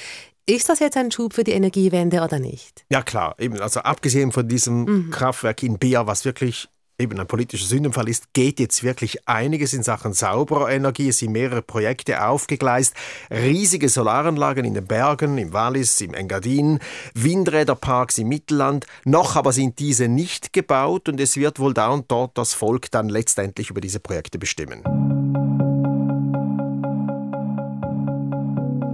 Ist 0.47 0.69
das 0.69 0.81
jetzt 0.81 0.97
ein 0.97 1.13
Schub 1.13 1.35
für 1.35 1.45
die 1.45 1.53
Energiewende 1.53 2.23
oder 2.23 2.39
nicht? 2.39 2.85
Ja 2.91 3.03
klar, 3.03 3.37
eben. 3.39 3.61
Also 3.61 3.81
abgesehen 3.81 4.33
von 4.33 4.49
diesem 4.49 4.85
mhm. 4.85 5.11
Kraftwerk 5.11 5.63
in 5.63 5.79
Bea, 5.79 6.07
was 6.07 6.25
wirklich 6.25 6.69
eben 7.01 7.19
ein 7.19 7.27
politischer 7.27 7.67
Sündenfall 7.67 8.09
ist, 8.09 8.33
geht 8.33 8.61
jetzt 8.61 8.85
wirklich 8.85 9.27
einiges 9.29 9.73
in 9.73 9.83
Sachen 9.83 10.13
sauberer 10.13 10.71
Energie. 10.71 11.09
Es 11.09 11.19
sind 11.19 11.33
mehrere 11.33 11.63
Projekte 11.63 12.25
aufgegleist, 12.25 12.95
riesige 13.31 13.89
Solaranlagen 13.89 14.65
in 14.65 14.75
den 14.75 14.87
Bergen, 14.87 15.39
im 15.39 15.53
Wallis, 15.53 16.01
im 16.01 16.15
Engadin, 16.15 16.79
Windräderparks 17.15 18.19
im 18.19 18.29
Mittelland. 18.29 18.87
Noch 19.05 19.37
aber 19.37 19.53
sind 19.53 19.79
diese 19.79 20.09
nicht 20.09 20.53
gebaut 20.53 21.09
und 21.09 21.19
es 21.21 21.37
wird 21.37 21.59
wohl 21.59 21.75
da 21.75 21.89
und 21.89 22.11
dort 22.11 22.39
das 22.39 22.55
Volk 22.55 22.91
dann 22.91 23.09
letztendlich 23.09 23.71
über 23.71 23.81
diese 23.81 24.01
Projekte 24.01 24.39
bestimmen. 24.39 25.10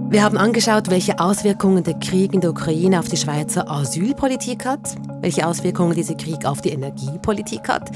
Wir 0.09 0.23
haben 0.23 0.37
angeschaut, 0.37 0.89
welche 0.89 1.19
Auswirkungen 1.19 1.83
der 1.83 1.95
Krieg 1.95 2.33
in 2.33 2.39
der 2.39 2.51
Ukraine 2.51 2.99
auf 2.99 3.09
die 3.09 3.17
Schweizer 3.17 3.69
Asylpolitik 3.69 4.65
hat, 4.65 4.95
welche 5.19 5.45
Auswirkungen 5.45 5.95
dieser 5.95 6.15
Krieg 6.15 6.45
auf 6.45 6.61
die 6.61 6.69
Energiepolitik 6.69 7.67
hat. 7.67 7.91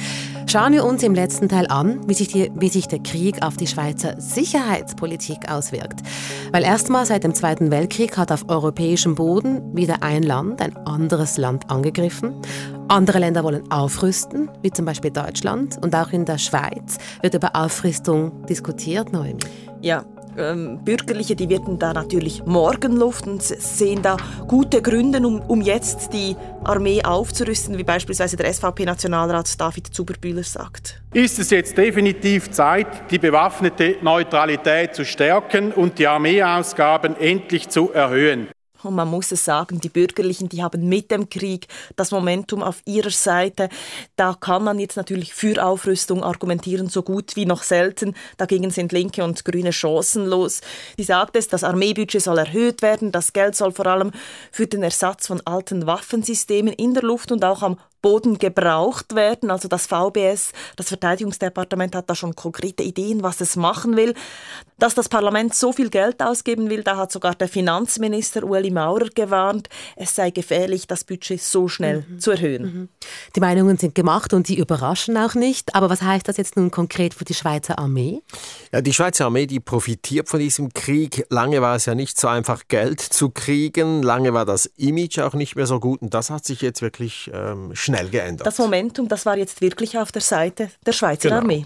Schauen 0.45 0.73
wir 0.73 0.83
uns 0.83 1.03
im 1.03 1.15
letzten 1.15 1.47
Teil 1.47 1.67
an, 1.67 2.05
wie 2.09 2.13
sich, 2.13 2.27
die, 2.27 2.51
wie 2.53 2.67
sich 2.67 2.89
der 2.89 2.99
Krieg 2.99 3.41
auf 3.41 3.55
die 3.55 3.65
Schweizer 3.65 4.19
Sicherheitspolitik 4.19 5.49
auswirkt. 5.49 6.01
Weil 6.51 6.63
erstmals 6.63 7.07
seit 7.07 7.23
dem 7.23 7.33
Zweiten 7.33 7.71
Weltkrieg 7.71 8.17
hat 8.17 8.33
auf 8.33 8.49
europäischem 8.49 9.15
Boden 9.15 9.73
wieder 9.73 10.03
ein 10.03 10.23
Land 10.23 10.61
ein 10.61 10.75
anderes 10.85 11.37
Land 11.37 11.71
angegriffen. 11.71 12.33
Andere 12.89 13.19
Länder 13.19 13.45
wollen 13.45 13.71
aufrüsten, 13.71 14.49
wie 14.61 14.71
zum 14.71 14.83
Beispiel 14.83 15.11
Deutschland. 15.11 15.79
Und 15.81 15.95
auch 15.95 16.11
in 16.11 16.25
der 16.25 16.39
Schweiz 16.39 16.97
wird 17.21 17.35
über 17.35 17.55
Aufrüstung 17.55 18.45
diskutiert, 18.47 19.13
Noemi. 19.13 19.39
Ja, 19.81 20.03
ähm, 20.37 20.79
Bürgerliche, 20.83 21.35
die 21.35 21.49
werden 21.49 21.79
da 21.79 21.93
natürlich 21.93 22.45
Morgenluft 22.45 23.27
und 23.27 23.41
sehen 23.41 24.01
da 24.01 24.17
gute 24.47 24.81
Gründe, 24.81 25.19
um, 25.25 25.41
um 25.41 25.61
jetzt 25.61 26.13
die 26.13 26.35
Armee 26.63 27.03
aufzurüsten, 27.03 27.77
wie 27.77 27.83
beispielsweise 27.83 28.37
der 28.37 28.53
SVP-Nationalrat 28.53 29.59
David 29.59 29.87
Zuberbühler 29.87 30.43
sagt. 30.43 31.01
Ist 31.13 31.39
es 31.39 31.49
jetzt 31.49 31.77
definitiv 31.77 32.51
Zeit, 32.51 33.11
die 33.11 33.19
bewaffnete 33.19 33.97
Neutralität 34.01 34.95
zu 34.95 35.05
stärken 35.05 35.71
und 35.71 35.99
die 35.99 36.07
Armeeausgaben 36.07 37.17
endlich 37.19 37.69
zu 37.69 37.91
erhöhen? 37.91 38.47
Und 38.83 38.95
man 38.95 39.07
muss 39.07 39.31
es 39.31 39.45
sagen, 39.45 39.79
die 39.79 39.89
Bürgerlichen, 39.89 40.49
die 40.49 40.63
haben 40.63 40.87
mit 40.87 41.11
dem 41.11 41.29
Krieg 41.29 41.67
das 41.95 42.11
Momentum 42.11 42.63
auf 42.63 42.81
ihrer 42.85 43.11
Seite. 43.11 43.69
Da 44.15 44.35
kann 44.39 44.63
man 44.63 44.79
jetzt 44.79 44.97
natürlich 44.97 45.33
für 45.33 45.63
Aufrüstung 45.63 46.23
argumentieren, 46.23 46.89
so 46.89 47.03
gut 47.03 47.35
wie 47.35 47.45
noch 47.45 47.63
selten. 47.63 48.15
Dagegen 48.37 48.71
sind 48.71 48.91
Linke 48.91 49.23
und 49.23 49.45
Grüne 49.45 49.73
chancenlos. 49.73 50.61
Die 50.97 51.03
sagt 51.03 51.35
es, 51.35 51.47
das 51.47 51.63
Armeebudget 51.63 52.21
soll 52.21 52.37
erhöht 52.37 52.81
werden. 52.81 53.11
Das 53.11 53.33
Geld 53.33 53.55
soll 53.55 53.71
vor 53.71 53.87
allem 53.87 54.11
für 54.51 54.67
den 54.67 54.83
Ersatz 54.83 55.27
von 55.27 55.41
alten 55.45 55.85
Waffensystemen 55.85 56.73
in 56.73 56.93
der 56.93 57.03
Luft 57.03 57.31
und 57.31 57.43
auch 57.43 57.61
am 57.61 57.77
Boden 58.01 58.37
gebraucht 58.39 59.15
werden. 59.15 59.51
Also 59.51 59.67
das 59.67 59.85
VBS, 59.85 60.51
das 60.75 60.87
Verteidigungsdepartement 60.87 61.95
hat 61.95 62.09
da 62.09 62.15
schon 62.15 62.35
konkrete 62.35 62.83
Ideen, 62.83 63.21
was 63.23 63.41
es 63.41 63.55
machen 63.55 63.95
will. 63.95 64.13
Dass 64.79 64.95
das 64.95 65.09
Parlament 65.09 65.53
so 65.53 65.71
viel 65.71 65.89
Geld 65.89 66.23
ausgeben 66.23 66.69
will, 66.71 66.83
da 66.83 66.97
hat 66.97 67.11
sogar 67.11 67.35
der 67.35 67.47
Finanzminister 67.47 68.43
Ueli 68.43 68.71
Maurer 68.71 69.09
gewarnt, 69.13 69.69
es 69.95 70.15
sei 70.15 70.31
gefährlich, 70.31 70.87
das 70.87 71.03
Budget 71.03 71.39
so 71.39 71.67
schnell 71.67 72.03
mhm. 72.09 72.19
zu 72.19 72.31
erhöhen. 72.31 72.63
Mhm. 72.63 72.89
Die 73.35 73.39
Meinungen 73.39 73.77
sind 73.77 73.93
gemacht 73.93 74.33
und 74.33 74.47
die 74.47 74.57
überraschen 74.57 75.17
auch 75.17 75.35
nicht. 75.35 75.75
Aber 75.75 75.91
was 75.91 76.01
heißt 76.01 76.27
das 76.27 76.37
jetzt 76.37 76.57
nun 76.57 76.71
konkret 76.71 77.13
für 77.13 77.25
die 77.25 77.35
Schweizer 77.35 77.77
Armee? 77.77 78.21
Ja, 78.73 78.81
die 78.81 78.93
Schweizer 78.93 79.25
Armee, 79.25 79.45
die 79.45 79.59
profitiert 79.59 80.29
von 80.29 80.39
diesem 80.39 80.73
Krieg. 80.73 81.27
Lange 81.29 81.61
war 81.61 81.75
es 81.75 81.85
ja 81.85 81.93
nicht 81.93 82.19
so 82.19 82.27
einfach, 82.27 82.63
Geld 82.67 83.01
zu 83.01 83.29
kriegen. 83.29 84.01
Lange 84.01 84.33
war 84.33 84.45
das 84.45 84.65
Image 84.77 85.19
auch 85.19 85.35
nicht 85.35 85.55
mehr 85.55 85.67
so 85.67 85.79
gut. 85.79 86.01
Und 86.01 86.15
das 86.15 86.31
hat 86.31 86.45
sich 86.45 86.61
jetzt 86.61 86.81
wirklich 86.81 87.29
ähm, 87.33 87.75
schnell 87.75 87.90
schnell 87.91 88.09
geändert. 88.09 88.47
Das 88.47 88.57
Momentum, 88.57 89.07
das 89.07 89.25
war 89.25 89.37
jetzt 89.37 89.61
wirklich 89.61 89.97
auf 89.97 90.11
der 90.11 90.21
Seite 90.21 90.69
der 90.85 90.93
Schweizer 90.93 91.29
genau. 91.29 91.41
Armee. 91.41 91.65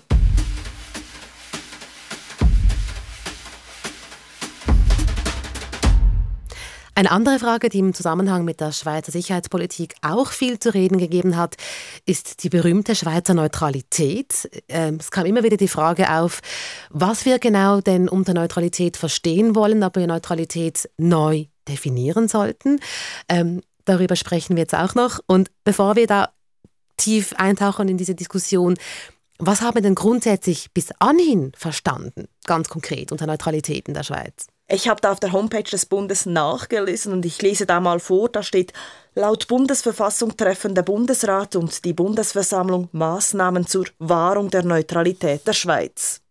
Eine 6.98 7.12
andere 7.12 7.40
Frage, 7.40 7.68
die 7.68 7.80
im 7.80 7.94
Zusammenhang 7.94 8.46
mit 8.46 8.62
der 8.62 8.72
Schweizer 8.72 9.12
Sicherheitspolitik 9.12 9.96
auch 10.02 10.32
viel 10.32 10.60
zu 10.60 10.74
reden 10.74 10.98
gegeben 10.98 11.36
hat, 11.36 11.56
ist 12.06 12.42
die 12.44 12.50
berühmte 12.50 12.96
Schweizer 12.96 13.34
Neutralität. 13.34 14.50
Ähm, 14.70 14.96
es 15.02 15.12
kam 15.12 15.26
immer 15.26 15.44
wieder 15.44 15.58
die 15.58 15.68
Frage 15.68 16.10
auf, 16.10 16.40
was 16.92 17.26
wir 17.26 17.40
genau 17.40 17.82
denn 17.82 18.08
unter 18.08 18.34
Neutralität 18.34 18.96
verstehen 18.96 19.56
wollen, 19.56 19.84
ob 19.84 19.98
wir 19.98 20.08
Neutralität 20.08 20.90
neu 20.98 21.48
definieren 21.68 22.30
sollten. 22.30 22.80
Darüber 23.86 24.16
sprechen 24.16 24.56
wir 24.56 24.62
jetzt 24.62 24.76
auch 24.76 24.96
noch. 24.96 25.20
Und 25.28 25.52
bevor 25.64 25.96
wir 25.96 26.08
da 26.08 26.30
tief 26.98 27.34
eintauchen 27.38 27.88
in 27.88 27.98
diese 27.98 28.16
Diskussion, 28.16 28.76
was 29.38 29.62
haben 29.62 29.76
wir 29.76 29.82
denn 29.82 29.96
grundsätzlich 29.96 30.72
bis 30.74 30.90
anhin 31.00 31.52
verstanden, 31.58 32.28
ganz 32.46 32.70
konkret 32.70 33.12
unter 33.12 33.28
Neutralität 33.28 33.88
in 33.88 33.94
der 33.94 34.04
Schweiz? 34.04 34.48
Ich 34.68 34.88
habe 34.88 35.02
da 35.02 35.12
auf 35.12 35.20
der 35.20 35.32
Homepage 35.32 35.70
des 35.70 35.86
Bundes 35.86 36.26
nachgelesen 36.26 37.14
und 37.14 37.26
ich 37.26 37.42
lese 37.42 37.66
da 37.66 37.80
mal 37.80 38.00
vor, 38.00 38.30
da 38.30 38.42
steht, 38.42 38.74
laut 39.14 39.48
Bundesverfassung 39.48 40.36
treffen 40.38 40.74
der 40.74 40.82
Bundesrat 40.82 41.56
und 41.56 41.86
die 41.86 41.94
Bundesversammlung 41.94 42.90
Maßnahmen 42.92 43.68
zur 43.68 43.86
Wahrung 44.00 44.50
der 44.50 44.64
Neutralität 44.64 45.46
der 45.46 45.54
Schweiz. 45.54 46.22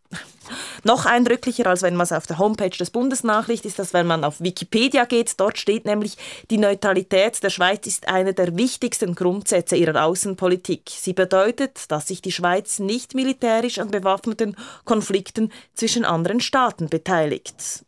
Noch 0.82 1.06
eindrücklicher, 1.06 1.66
als 1.66 1.82
wenn 1.82 1.96
man 1.96 2.04
es 2.04 2.12
auf 2.12 2.26
der 2.26 2.38
Homepage 2.38 2.70
des 2.70 2.90
Bundesnachricht 2.90 3.64
ist, 3.64 3.78
dass 3.78 3.92
wenn 3.92 4.06
man 4.06 4.24
auf 4.24 4.40
Wikipedia 4.40 5.04
geht, 5.04 5.38
dort 5.38 5.58
steht 5.58 5.84
nämlich, 5.84 6.16
die 6.50 6.58
Neutralität 6.58 7.42
der 7.42 7.50
Schweiz 7.50 7.86
ist 7.86 8.08
einer 8.08 8.32
der 8.32 8.56
wichtigsten 8.56 9.14
Grundsätze 9.14 9.76
ihrer 9.76 10.04
Außenpolitik. 10.04 10.90
Sie 10.90 11.12
bedeutet, 11.12 11.90
dass 11.90 12.08
sich 12.08 12.22
die 12.22 12.32
Schweiz 12.32 12.78
nicht 12.78 13.14
militärisch 13.14 13.78
an 13.78 13.90
bewaffneten 13.90 14.56
Konflikten 14.84 15.52
zwischen 15.74 16.04
anderen 16.04 16.40
Staaten 16.40 16.88
beteiligt. 16.88 17.84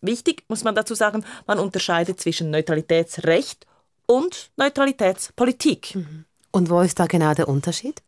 Wichtig 0.00 0.44
muss 0.48 0.64
man 0.64 0.74
dazu 0.74 0.94
sagen, 0.94 1.24
man 1.46 1.58
unterscheidet 1.58 2.20
zwischen 2.20 2.50
Neutralitätsrecht 2.50 3.66
und 4.06 4.50
Neutralitätspolitik. 4.56 5.94
Mhm. 5.94 6.24
Und 6.54 6.70
wo 6.70 6.82
ist 6.82 7.00
da 7.00 7.06
genau 7.06 7.34
der 7.34 7.48
Unterschied? 7.48 8.00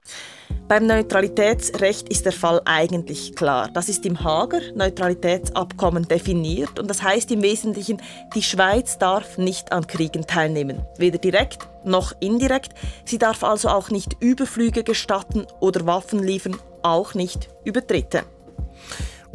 Beim 0.69 0.87
Neutralitätsrecht 0.87 2.09
ist 2.09 2.27
der 2.27 2.33
Fall 2.33 2.63
eigentlich 2.65 3.35
klar. 3.35 3.69
Das 3.75 3.89
ist 3.89 4.07
im 4.07 4.23
Hager 4.23 4.61
Neutralitätsabkommen 4.77 6.07
definiert 6.07 6.79
und 6.79 6.89
das 6.89 7.03
heißt 7.03 7.33
im 7.33 7.43
Wesentlichen, 7.43 8.01
die 8.37 8.45
Schweiz 8.45 8.99
darf 8.99 9.37
nicht 9.37 9.73
an 9.73 9.89
Kriegen 9.89 10.29
teilnehmen, 10.29 10.81
weder 10.97 11.19
direkt 11.19 11.67
noch 11.85 12.13
indirekt. 12.21 12.71
Sie 13.05 13.19
darf 13.19 13.43
also 13.43 13.69
auch 13.69 13.91
nicht 13.91 14.17
Überflüge 14.21 14.85
gestatten 14.85 15.45
oder 15.59 15.85
Waffen 15.85 16.23
liefern, 16.23 16.57
auch 16.83 17.15
nicht 17.15 17.49
über 17.65 17.81
Dritte. 17.81 18.23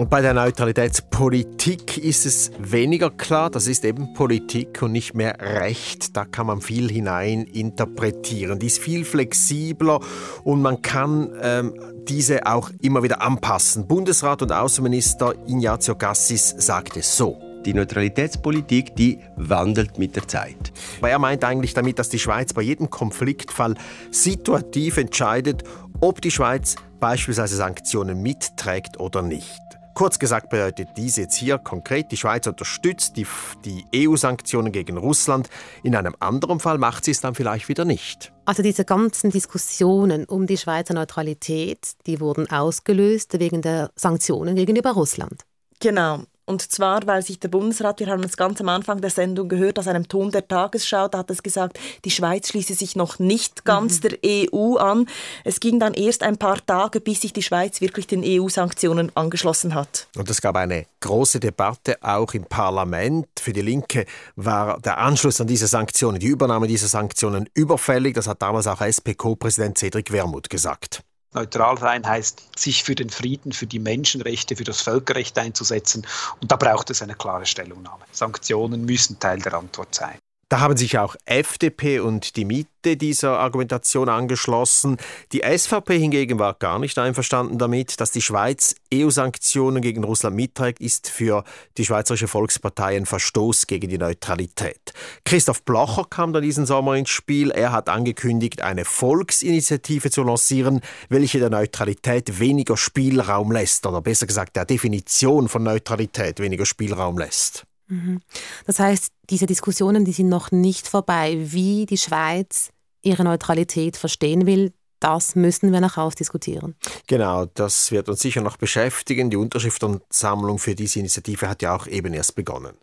Und 0.01 0.09
bei 0.09 0.23
der 0.23 0.33
Neutralitätspolitik 0.33 1.99
ist 1.99 2.25
es 2.25 2.49
weniger 2.57 3.11
klar, 3.11 3.51
das 3.51 3.67
ist 3.67 3.85
eben 3.85 4.15
Politik 4.15 4.81
und 4.81 4.93
nicht 4.93 5.13
mehr 5.13 5.37
Recht. 5.39 6.17
Da 6.17 6.25
kann 6.25 6.47
man 6.47 6.59
viel 6.59 6.89
hinein 6.89 7.43
interpretieren. 7.43 8.57
Die 8.57 8.65
ist 8.65 8.79
viel 8.79 9.05
flexibler 9.05 9.99
und 10.43 10.63
man 10.63 10.81
kann 10.81 11.29
ähm, 11.39 11.75
diese 12.07 12.47
auch 12.47 12.71
immer 12.81 13.03
wieder 13.03 13.21
anpassen. 13.21 13.85
Bundesrat 13.85 14.41
und 14.41 14.51
Außenminister 14.51 15.35
Ignazio 15.45 15.95
Gassis 15.95 16.55
sagt 16.57 16.97
es 16.97 17.15
so. 17.15 17.39
Die 17.67 17.75
Neutralitätspolitik, 17.75 18.95
die 18.95 19.19
wandelt 19.35 19.99
mit 19.99 20.15
der 20.15 20.27
Zeit. 20.27 20.73
Aber 20.97 21.11
er 21.11 21.19
meint 21.19 21.43
eigentlich 21.43 21.75
damit, 21.75 21.99
dass 21.99 22.09
die 22.09 22.17
Schweiz 22.17 22.53
bei 22.53 22.63
jedem 22.63 22.89
Konfliktfall 22.89 23.75
situativ 24.09 24.97
entscheidet, 24.97 25.63
ob 25.99 26.21
die 26.21 26.31
Schweiz 26.31 26.75
beispielsweise 26.99 27.55
Sanktionen 27.55 28.23
mitträgt 28.23 28.99
oder 28.99 29.21
nicht. 29.21 29.70
Kurz 29.93 30.19
gesagt 30.19 30.49
bedeutet 30.49 30.89
dies 30.95 31.17
jetzt 31.17 31.35
hier 31.35 31.57
konkret, 31.57 32.11
die 32.11 32.17
Schweiz 32.17 32.47
unterstützt 32.47 33.17
die, 33.17 33.27
die 33.65 34.07
EU-Sanktionen 34.07 34.71
gegen 34.71 34.97
Russland. 34.97 35.49
In 35.83 35.95
einem 35.95 36.15
anderen 36.19 36.59
Fall 36.59 36.77
macht 36.77 37.05
sie 37.05 37.11
es 37.11 37.21
dann 37.21 37.35
vielleicht 37.35 37.67
wieder 37.67 37.85
nicht. 37.85 38.31
Also 38.45 38.63
diese 38.63 38.85
ganzen 38.85 39.31
Diskussionen 39.31 40.25
um 40.25 40.47
die 40.47 40.57
Schweizer 40.57 40.93
Neutralität, 40.93 41.93
die 42.07 42.19
wurden 42.19 42.49
ausgelöst 42.49 43.39
wegen 43.39 43.61
der 43.61 43.91
Sanktionen 43.95 44.55
gegenüber 44.55 44.91
Russland. 44.91 45.41
Genau. 45.79 46.23
Und 46.51 46.69
zwar, 46.69 47.07
weil 47.07 47.21
sich 47.21 47.39
der 47.39 47.47
Bundesrat, 47.47 48.01
wir 48.01 48.07
haben 48.07 48.23
es 48.23 48.35
ganz 48.35 48.59
am 48.59 48.67
Anfang 48.67 48.99
der 48.99 49.09
Sendung 49.09 49.47
gehört, 49.47 49.79
aus 49.79 49.87
einem 49.87 50.09
Ton 50.09 50.31
der 50.31 50.45
Tagesschau, 50.45 51.07
da 51.07 51.19
hat 51.19 51.31
es 51.31 51.43
gesagt, 51.43 51.79
die 52.03 52.11
Schweiz 52.11 52.49
schließe 52.49 52.73
sich 52.73 52.97
noch 52.97 53.19
nicht 53.19 53.63
ganz 53.63 54.03
mhm. 54.03 54.09
der 54.09 54.17
EU 54.53 54.75
an. 54.75 55.05
Es 55.45 55.61
ging 55.61 55.79
dann 55.79 55.93
erst 55.93 56.23
ein 56.23 56.35
paar 56.35 56.57
Tage, 56.65 56.99
bis 56.99 57.21
sich 57.21 57.31
die 57.31 57.41
Schweiz 57.41 57.79
wirklich 57.79 58.05
den 58.05 58.21
EU-Sanktionen 58.25 59.15
angeschlossen 59.15 59.75
hat. 59.75 60.09
Und 60.17 60.29
es 60.29 60.41
gab 60.41 60.57
eine 60.57 60.87
große 60.99 61.39
Debatte 61.39 61.95
auch 62.01 62.33
im 62.33 62.43
Parlament. 62.43 63.27
Für 63.39 63.53
die 63.53 63.61
Linke 63.61 64.05
war 64.35 64.77
der 64.81 64.97
Anschluss 64.97 65.39
an 65.39 65.47
diese 65.47 65.67
Sanktionen, 65.67 66.19
die 66.19 66.27
Übernahme 66.27 66.67
dieser 66.67 66.87
Sanktionen 66.87 67.47
überfällig. 67.53 68.15
Das 68.15 68.27
hat 68.27 68.41
damals 68.41 68.67
auch 68.67 68.81
SP-Co-Präsident 68.81 69.77
Cedric 69.77 70.11
Wermuth 70.11 70.49
gesagt. 70.49 71.01
Neutral 71.33 71.77
sein 71.77 72.05
heißt, 72.05 72.59
sich 72.59 72.83
für 72.83 72.95
den 72.95 73.09
Frieden, 73.09 73.53
für 73.53 73.67
die 73.67 73.79
Menschenrechte, 73.79 74.55
für 74.55 74.65
das 74.65 74.81
Völkerrecht 74.81 75.37
einzusetzen. 75.37 76.05
Und 76.41 76.51
da 76.51 76.57
braucht 76.57 76.89
es 76.89 77.01
eine 77.01 77.15
klare 77.15 77.45
Stellungnahme. 77.45 78.03
Sanktionen 78.11 78.85
müssen 78.85 79.17
Teil 79.19 79.39
der 79.39 79.53
Antwort 79.53 79.95
sein. 79.95 80.17
Da 80.51 80.59
haben 80.59 80.75
sich 80.75 80.97
auch 80.97 81.15
FDP 81.23 82.01
und 82.01 82.35
die 82.35 82.43
Mitte 82.43 82.97
dieser 82.97 83.39
Argumentation 83.39 84.09
angeschlossen. 84.09 84.97
Die 85.31 85.43
SVP 85.47 85.97
hingegen 85.97 86.39
war 86.39 86.55
gar 86.55 86.77
nicht 86.77 86.99
einverstanden 86.99 87.57
damit, 87.57 88.01
dass 88.01 88.11
die 88.11 88.21
Schweiz 88.21 88.75
EU-Sanktionen 88.93 89.81
gegen 89.81 90.03
Russland 90.03 90.35
mitträgt, 90.35 90.81
ist 90.81 91.07
für 91.09 91.45
die 91.77 91.85
Schweizerische 91.85 92.27
Volkspartei 92.27 92.97
ein 92.97 93.05
Verstoß 93.05 93.65
gegen 93.65 93.87
die 93.87 93.97
Neutralität. 93.97 94.91
Christoph 95.23 95.63
Blocher 95.63 96.03
kam 96.09 96.33
dann 96.33 96.43
diesen 96.43 96.65
Sommer 96.65 96.97
ins 96.97 97.11
Spiel. 97.11 97.51
Er 97.51 97.71
hat 97.71 97.87
angekündigt, 97.87 98.61
eine 98.61 98.83
Volksinitiative 98.83 100.11
zu 100.11 100.21
lancieren, 100.21 100.81
welche 101.07 101.39
der 101.39 101.49
Neutralität 101.49 102.41
weniger 102.41 102.75
Spielraum 102.75 103.53
lässt, 103.53 103.85
oder 103.85 104.01
besser 104.01 104.27
gesagt 104.27 104.57
der 104.57 104.65
Definition 104.65 105.47
von 105.47 105.63
Neutralität 105.63 106.41
weniger 106.41 106.65
Spielraum 106.65 107.17
lässt. 107.17 107.65
Mhm. 107.91 108.21
Das 108.65 108.79
heißt, 108.79 109.11
diese 109.29 109.45
Diskussionen, 109.45 110.05
die 110.05 110.13
sind 110.13 110.29
noch 110.29 110.51
nicht 110.51 110.87
vorbei. 110.87 111.37
Wie 111.39 111.85
die 111.85 111.97
Schweiz 111.97 112.69
ihre 113.01 113.23
Neutralität 113.23 113.97
verstehen 113.97 114.45
will, 114.45 114.71
das 114.99 115.35
müssen 115.35 115.73
wir 115.73 115.81
noch 115.81 115.97
ausdiskutieren. 115.97 116.75
Genau, 117.07 117.45
das 117.45 117.91
wird 117.91 118.07
uns 118.07 118.21
sicher 118.21 118.41
noch 118.41 118.57
beschäftigen. 118.57 119.29
Die 119.29 119.37
Unterschriftensammlung 119.37 120.57
für 120.57 120.75
diese 120.75 120.99
Initiative 120.99 121.49
hat 121.49 121.61
ja 121.61 121.75
auch 121.75 121.87
eben 121.87 122.13
erst 122.13 122.35
begonnen. 122.35 122.75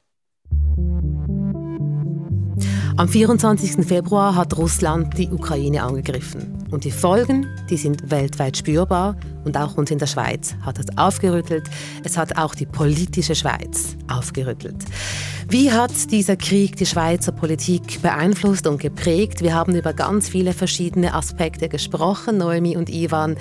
Am 2.97 3.09
24. 3.09 3.87
Februar 3.87 4.35
hat 4.35 4.59
Russland 4.59 5.17
die 5.17 5.29
Ukraine 5.29 5.85
angegriffen. 5.85 6.58
Und 6.71 6.85
die 6.85 6.91
Folgen, 6.91 7.47
die 7.71 7.79
sind 7.79 8.11
weltweit 8.11 8.57
spürbar 8.57 9.17
und 9.45 9.57
auch 9.57 9.79
uns 9.79 9.91
in 9.91 9.99
der 9.99 10.07
Schweiz 10.07 10.55
hat 10.61 10.79
es 10.79 10.87
aufgerüttelt. 10.99 11.65
Es 12.05 12.19
hat 12.19 12.37
auch 12.37 12.55
die 12.55 12.67
politische 12.67 13.35
Schweiz 13.35 13.97
aufgerüttelt. 14.07 14.85
Wie 15.49 15.73
hat 15.73 16.11
dieser 16.11 16.37
Krieg 16.37 16.77
die 16.77 16.85
Schweizer 16.85 17.33
Politik 17.33 18.03
beeinflusst 18.03 18.67
und 18.67 18.81
geprägt? 18.83 19.41
Wir 19.41 19.55
haben 19.55 19.75
über 19.75 19.95
ganz 19.95 20.29
viele 20.29 20.53
verschiedene 20.53 21.15
Aspekte 21.15 21.71
gesprochen, 21.71 22.37
Noemi 22.37 22.77
und 22.77 22.91
Ivan. 22.91 23.39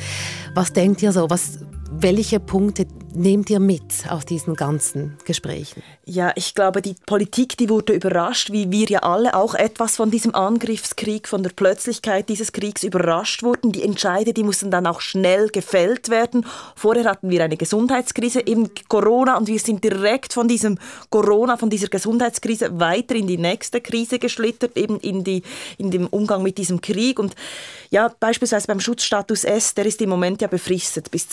Was 0.53 0.71
denkt 0.71 1.01
ihr 1.01 1.11
so? 1.11 1.29
Was, 1.29 1.59
welche 1.91 2.39
Punkte 2.39 2.85
nehmt 3.13 3.49
ihr 3.49 3.59
mit 3.59 4.09
aus 4.09 4.25
diesen 4.25 4.55
ganzen 4.55 5.17
Gesprächen? 5.25 5.81
Ja, 6.05 6.31
ich 6.35 6.53
glaube, 6.53 6.81
die 6.81 6.95
Politik, 7.05 7.57
die 7.57 7.69
wurde 7.69 7.93
überrascht, 7.93 8.51
wie 8.51 8.71
wir 8.71 8.87
ja 8.87 8.99
alle 8.99 9.33
auch 9.35 9.55
etwas 9.55 9.95
von 9.95 10.11
diesem 10.11 10.35
Angriffskrieg, 10.35 11.27
von 11.27 11.43
der 11.43 11.49
Plötzlichkeit 11.49 12.29
dieses 12.29 12.51
Kriegs 12.51 12.83
überrascht 12.83 13.43
wurden. 13.43 13.71
Die 13.71 13.83
Entscheide, 13.83 14.33
die 14.33 14.43
mussten 14.43 14.71
dann 14.71 14.87
auch 14.87 15.01
schnell 15.01 15.49
gefällt 15.49 16.09
werden. 16.09 16.45
Vorher 16.75 17.05
hatten 17.05 17.29
wir 17.29 17.43
eine 17.43 17.57
Gesundheitskrise, 17.57 18.45
eben 18.45 18.69
Corona, 18.87 19.37
und 19.37 19.47
wir 19.47 19.59
sind 19.59 19.83
direkt 19.83 20.33
von 20.33 20.47
diesem 20.47 20.77
Corona, 21.09 21.57
von 21.57 21.69
dieser 21.69 21.87
Gesundheitskrise 21.87 22.79
weiter 22.79 23.15
in 23.15 23.27
die 23.27 23.37
nächste 23.37 23.81
Krise 23.81 24.19
geschlittert, 24.19 24.77
eben 24.77 24.99
in, 24.99 25.23
die, 25.23 25.43
in 25.77 25.91
dem 25.91 26.07
Umgang 26.07 26.43
mit 26.43 26.57
diesem 26.57 26.81
Krieg. 26.81 27.19
Und 27.19 27.35
ja, 27.89 28.13
beispielsweise 28.19 28.67
beim 28.67 28.79
Schutzstatus 28.79 29.43
S, 29.43 29.73
der 29.73 29.85
ist 29.85 30.01
im 30.01 30.09
Moment 30.09 30.41
ja 30.41 30.47
befristet 30.47 31.09
bis 31.11 31.27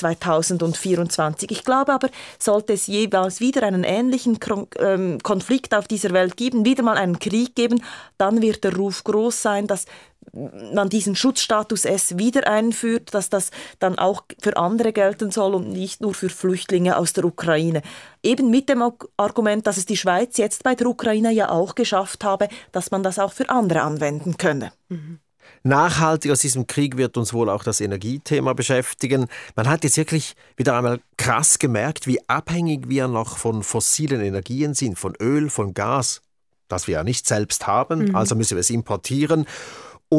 2024. 0.44 1.50
Ich 1.50 1.64
glaube 1.64 1.92
aber, 1.92 2.08
sollte 2.38 2.72
es 2.72 2.86
jeweils 2.86 3.40
wieder 3.40 3.62
einen 3.62 3.84
ähnlichen 3.84 4.38
ähm, 4.78 5.18
Konflikt 5.22 5.74
auf 5.74 5.88
dieser 5.88 6.10
Welt 6.10 6.36
geben, 6.36 6.64
wieder 6.64 6.82
mal 6.82 6.96
einen 6.96 7.18
Krieg 7.18 7.54
geben, 7.54 7.82
dann 8.18 8.42
wird 8.42 8.64
der 8.64 8.76
Ruf 8.76 9.04
groß 9.04 9.42
sein, 9.42 9.66
dass 9.66 9.86
man 10.32 10.88
diesen 10.88 11.16
Schutzstatus 11.16 11.84
S 11.84 12.18
wieder 12.18 12.48
einführt, 12.48 13.14
dass 13.14 13.28
das 13.28 13.50
dann 13.78 13.98
auch 13.98 14.24
für 14.40 14.56
andere 14.56 14.92
gelten 14.92 15.30
soll 15.30 15.54
und 15.54 15.70
nicht 15.70 16.00
nur 16.00 16.14
für 16.14 16.28
Flüchtlinge 16.28 16.96
aus 16.96 17.12
der 17.12 17.24
Ukraine. 17.24 17.82
Eben 18.22 18.50
mit 18.50 18.68
dem 18.68 18.82
Argument, 19.16 19.66
dass 19.66 19.76
es 19.76 19.86
die 19.86 19.96
Schweiz 19.96 20.36
jetzt 20.38 20.62
bei 20.62 20.74
der 20.74 20.86
Ukraine 20.86 21.32
ja 21.32 21.50
auch 21.50 21.74
geschafft 21.74 22.24
habe, 22.24 22.48
dass 22.72 22.90
man 22.90 23.02
das 23.02 23.18
auch 23.18 23.32
für 23.32 23.48
andere 23.48 23.82
anwenden 23.82 24.36
könne. 24.36 24.72
Mhm. 24.88 25.20
Nachhaltig 25.66 26.30
aus 26.30 26.40
diesem 26.40 26.66
Krieg 26.66 26.98
wird 26.98 27.16
uns 27.16 27.32
wohl 27.32 27.48
auch 27.48 27.64
das 27.64 27.80
Energiethema 27.80 28.52
beschäftigen. 28.52 29.28
Man 29.56 29.66
hat 29.66 29.82
jetzt 29.82 29.96
wirklich 29.96 30.36
wieder 30.56 30.76
einmal 30.76 31.00
krass 31.16 31.58
gemerkt, 31.58 32.06
wie 32.06 32.20
abhängig 32.28 32.90
wir 32.90 33.08
noch 33.08 33.38
von 33.38 33.62
fossilen 33.62 34.20
Energien 34.20 34.74
sind, 34.74 34.98
von 34.98 35.14
Öl, 35.18 35.48
von 35.48 35.72
Gas, 35.72 36.20
das 36.68 36.86
wir 36.86 36.96
ja 36.96 37.04
nicht 37.04 37.26
selbst 37.26 37.66
haben, 37.66 38.08
mhm. 38.08 38.16
also 38.16 38.34
müssen 38.34 38.56
wir 38.56 38.60
es 38.60 38.68
importieren 38.68 39.46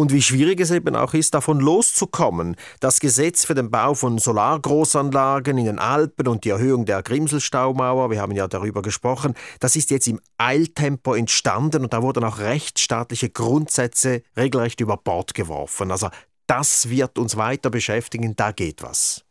und 0.01 0.11
wie 0.11 0.21
schwierig 0.21 0.59
es 0.59 0.71
eben 0.71 0.95
auch 0.95 1.13
ist, 1.13 1.33
davon 1.33 1.59
loszukommen. 1.59 2.55
Das 2.79 2.99
Gesetz 2.99 3.45
für 3.45 3.55
den 3.55 3.71
Bau 3.71 3.93
von 3.93 4.17
Solargroßanlagen 4.17 5.57
in 5.57 5.65
den 5.65 5.79
Alpen 5.79 6.27
und 6.27 6.43
die 6.43 6.49
Erhöhung 6.49 6.85
der 6.85 7.01
Grimselstaumauer, 7.01 8.09
wir 8.09 8.21
haben 8.21 8.33
ja 8.33 8.47
darüber 8.47 8.81
gesprochen, 8.81 9.35
das 9.59 9.75
ist 9.75 9.91
jetzt 9.91 10.07
im 10.07 10.19
Eiltempo 10.37 11.13
entstanden 11.13 11.83
und 11.83 11.93
da 11.93 12.01
wurden 12.01 12.23
auch 12.25 12.39
rechtsstaatliche 12.39 13.29
Grundsätze 13.29 14.21
regelrecht 14.35 14.81
über 14.81 14.97
Bord 14.97 15.33
geworfen. 15.33 15.91
Also 15.91 16.09
das 16.45 16.89
wird 16.89 17.17
uns 17.17 17.37
weiter 17.37 17.69
beschäftigen, 17.69 18.35
da 18.35 18.51
geht 18.51 18.83
was. 18.83 19.21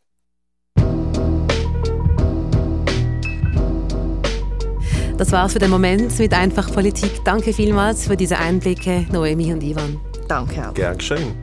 Das 5.17 5.31
war's 5.31 5.53
für 5.53 5.59
den 5.59 5.69
Moment 5.69 6.17
mit 6.19 6.33
Einfach 6.33 6.73
Politik. 6.73 7.23
Danke 7.23 7.53
vielmals 7.53 8.05
für 8.07 8.17
diese 8.17 8.37
Einblicke, 8.37 9.05
Noemi 9.11 9.53
und 9.53 9.63
Ivan. 9.63 10.01
Danke 10.27 10.69
auch. 10.69 10.73
Gern 10.73 10.97
geschehen. 10.97 11.35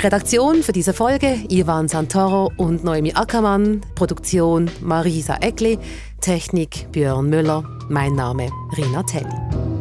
Redaktion 0.00 0.62
für 0.62 0.72
diese 0.72 0.94
Folge 0.94 1.38
Ivan 1.48 1.88
Santoro 1.88 2.52
und 2.56 2.84
Noemi 2.84 3.12
Ackermann, 3.14 3.80
Produktion 3.96 4.70
Marisa 4.80 5.38
Eckli, 5.40 5.78
Technik 6.20 6.86
Björn 6.92 7.28
Müller, 7.28 7.64
mein 7.88 8.14
Name 8.14 8.48
Rina 8.76 9.02
Telli. 9.02 9.77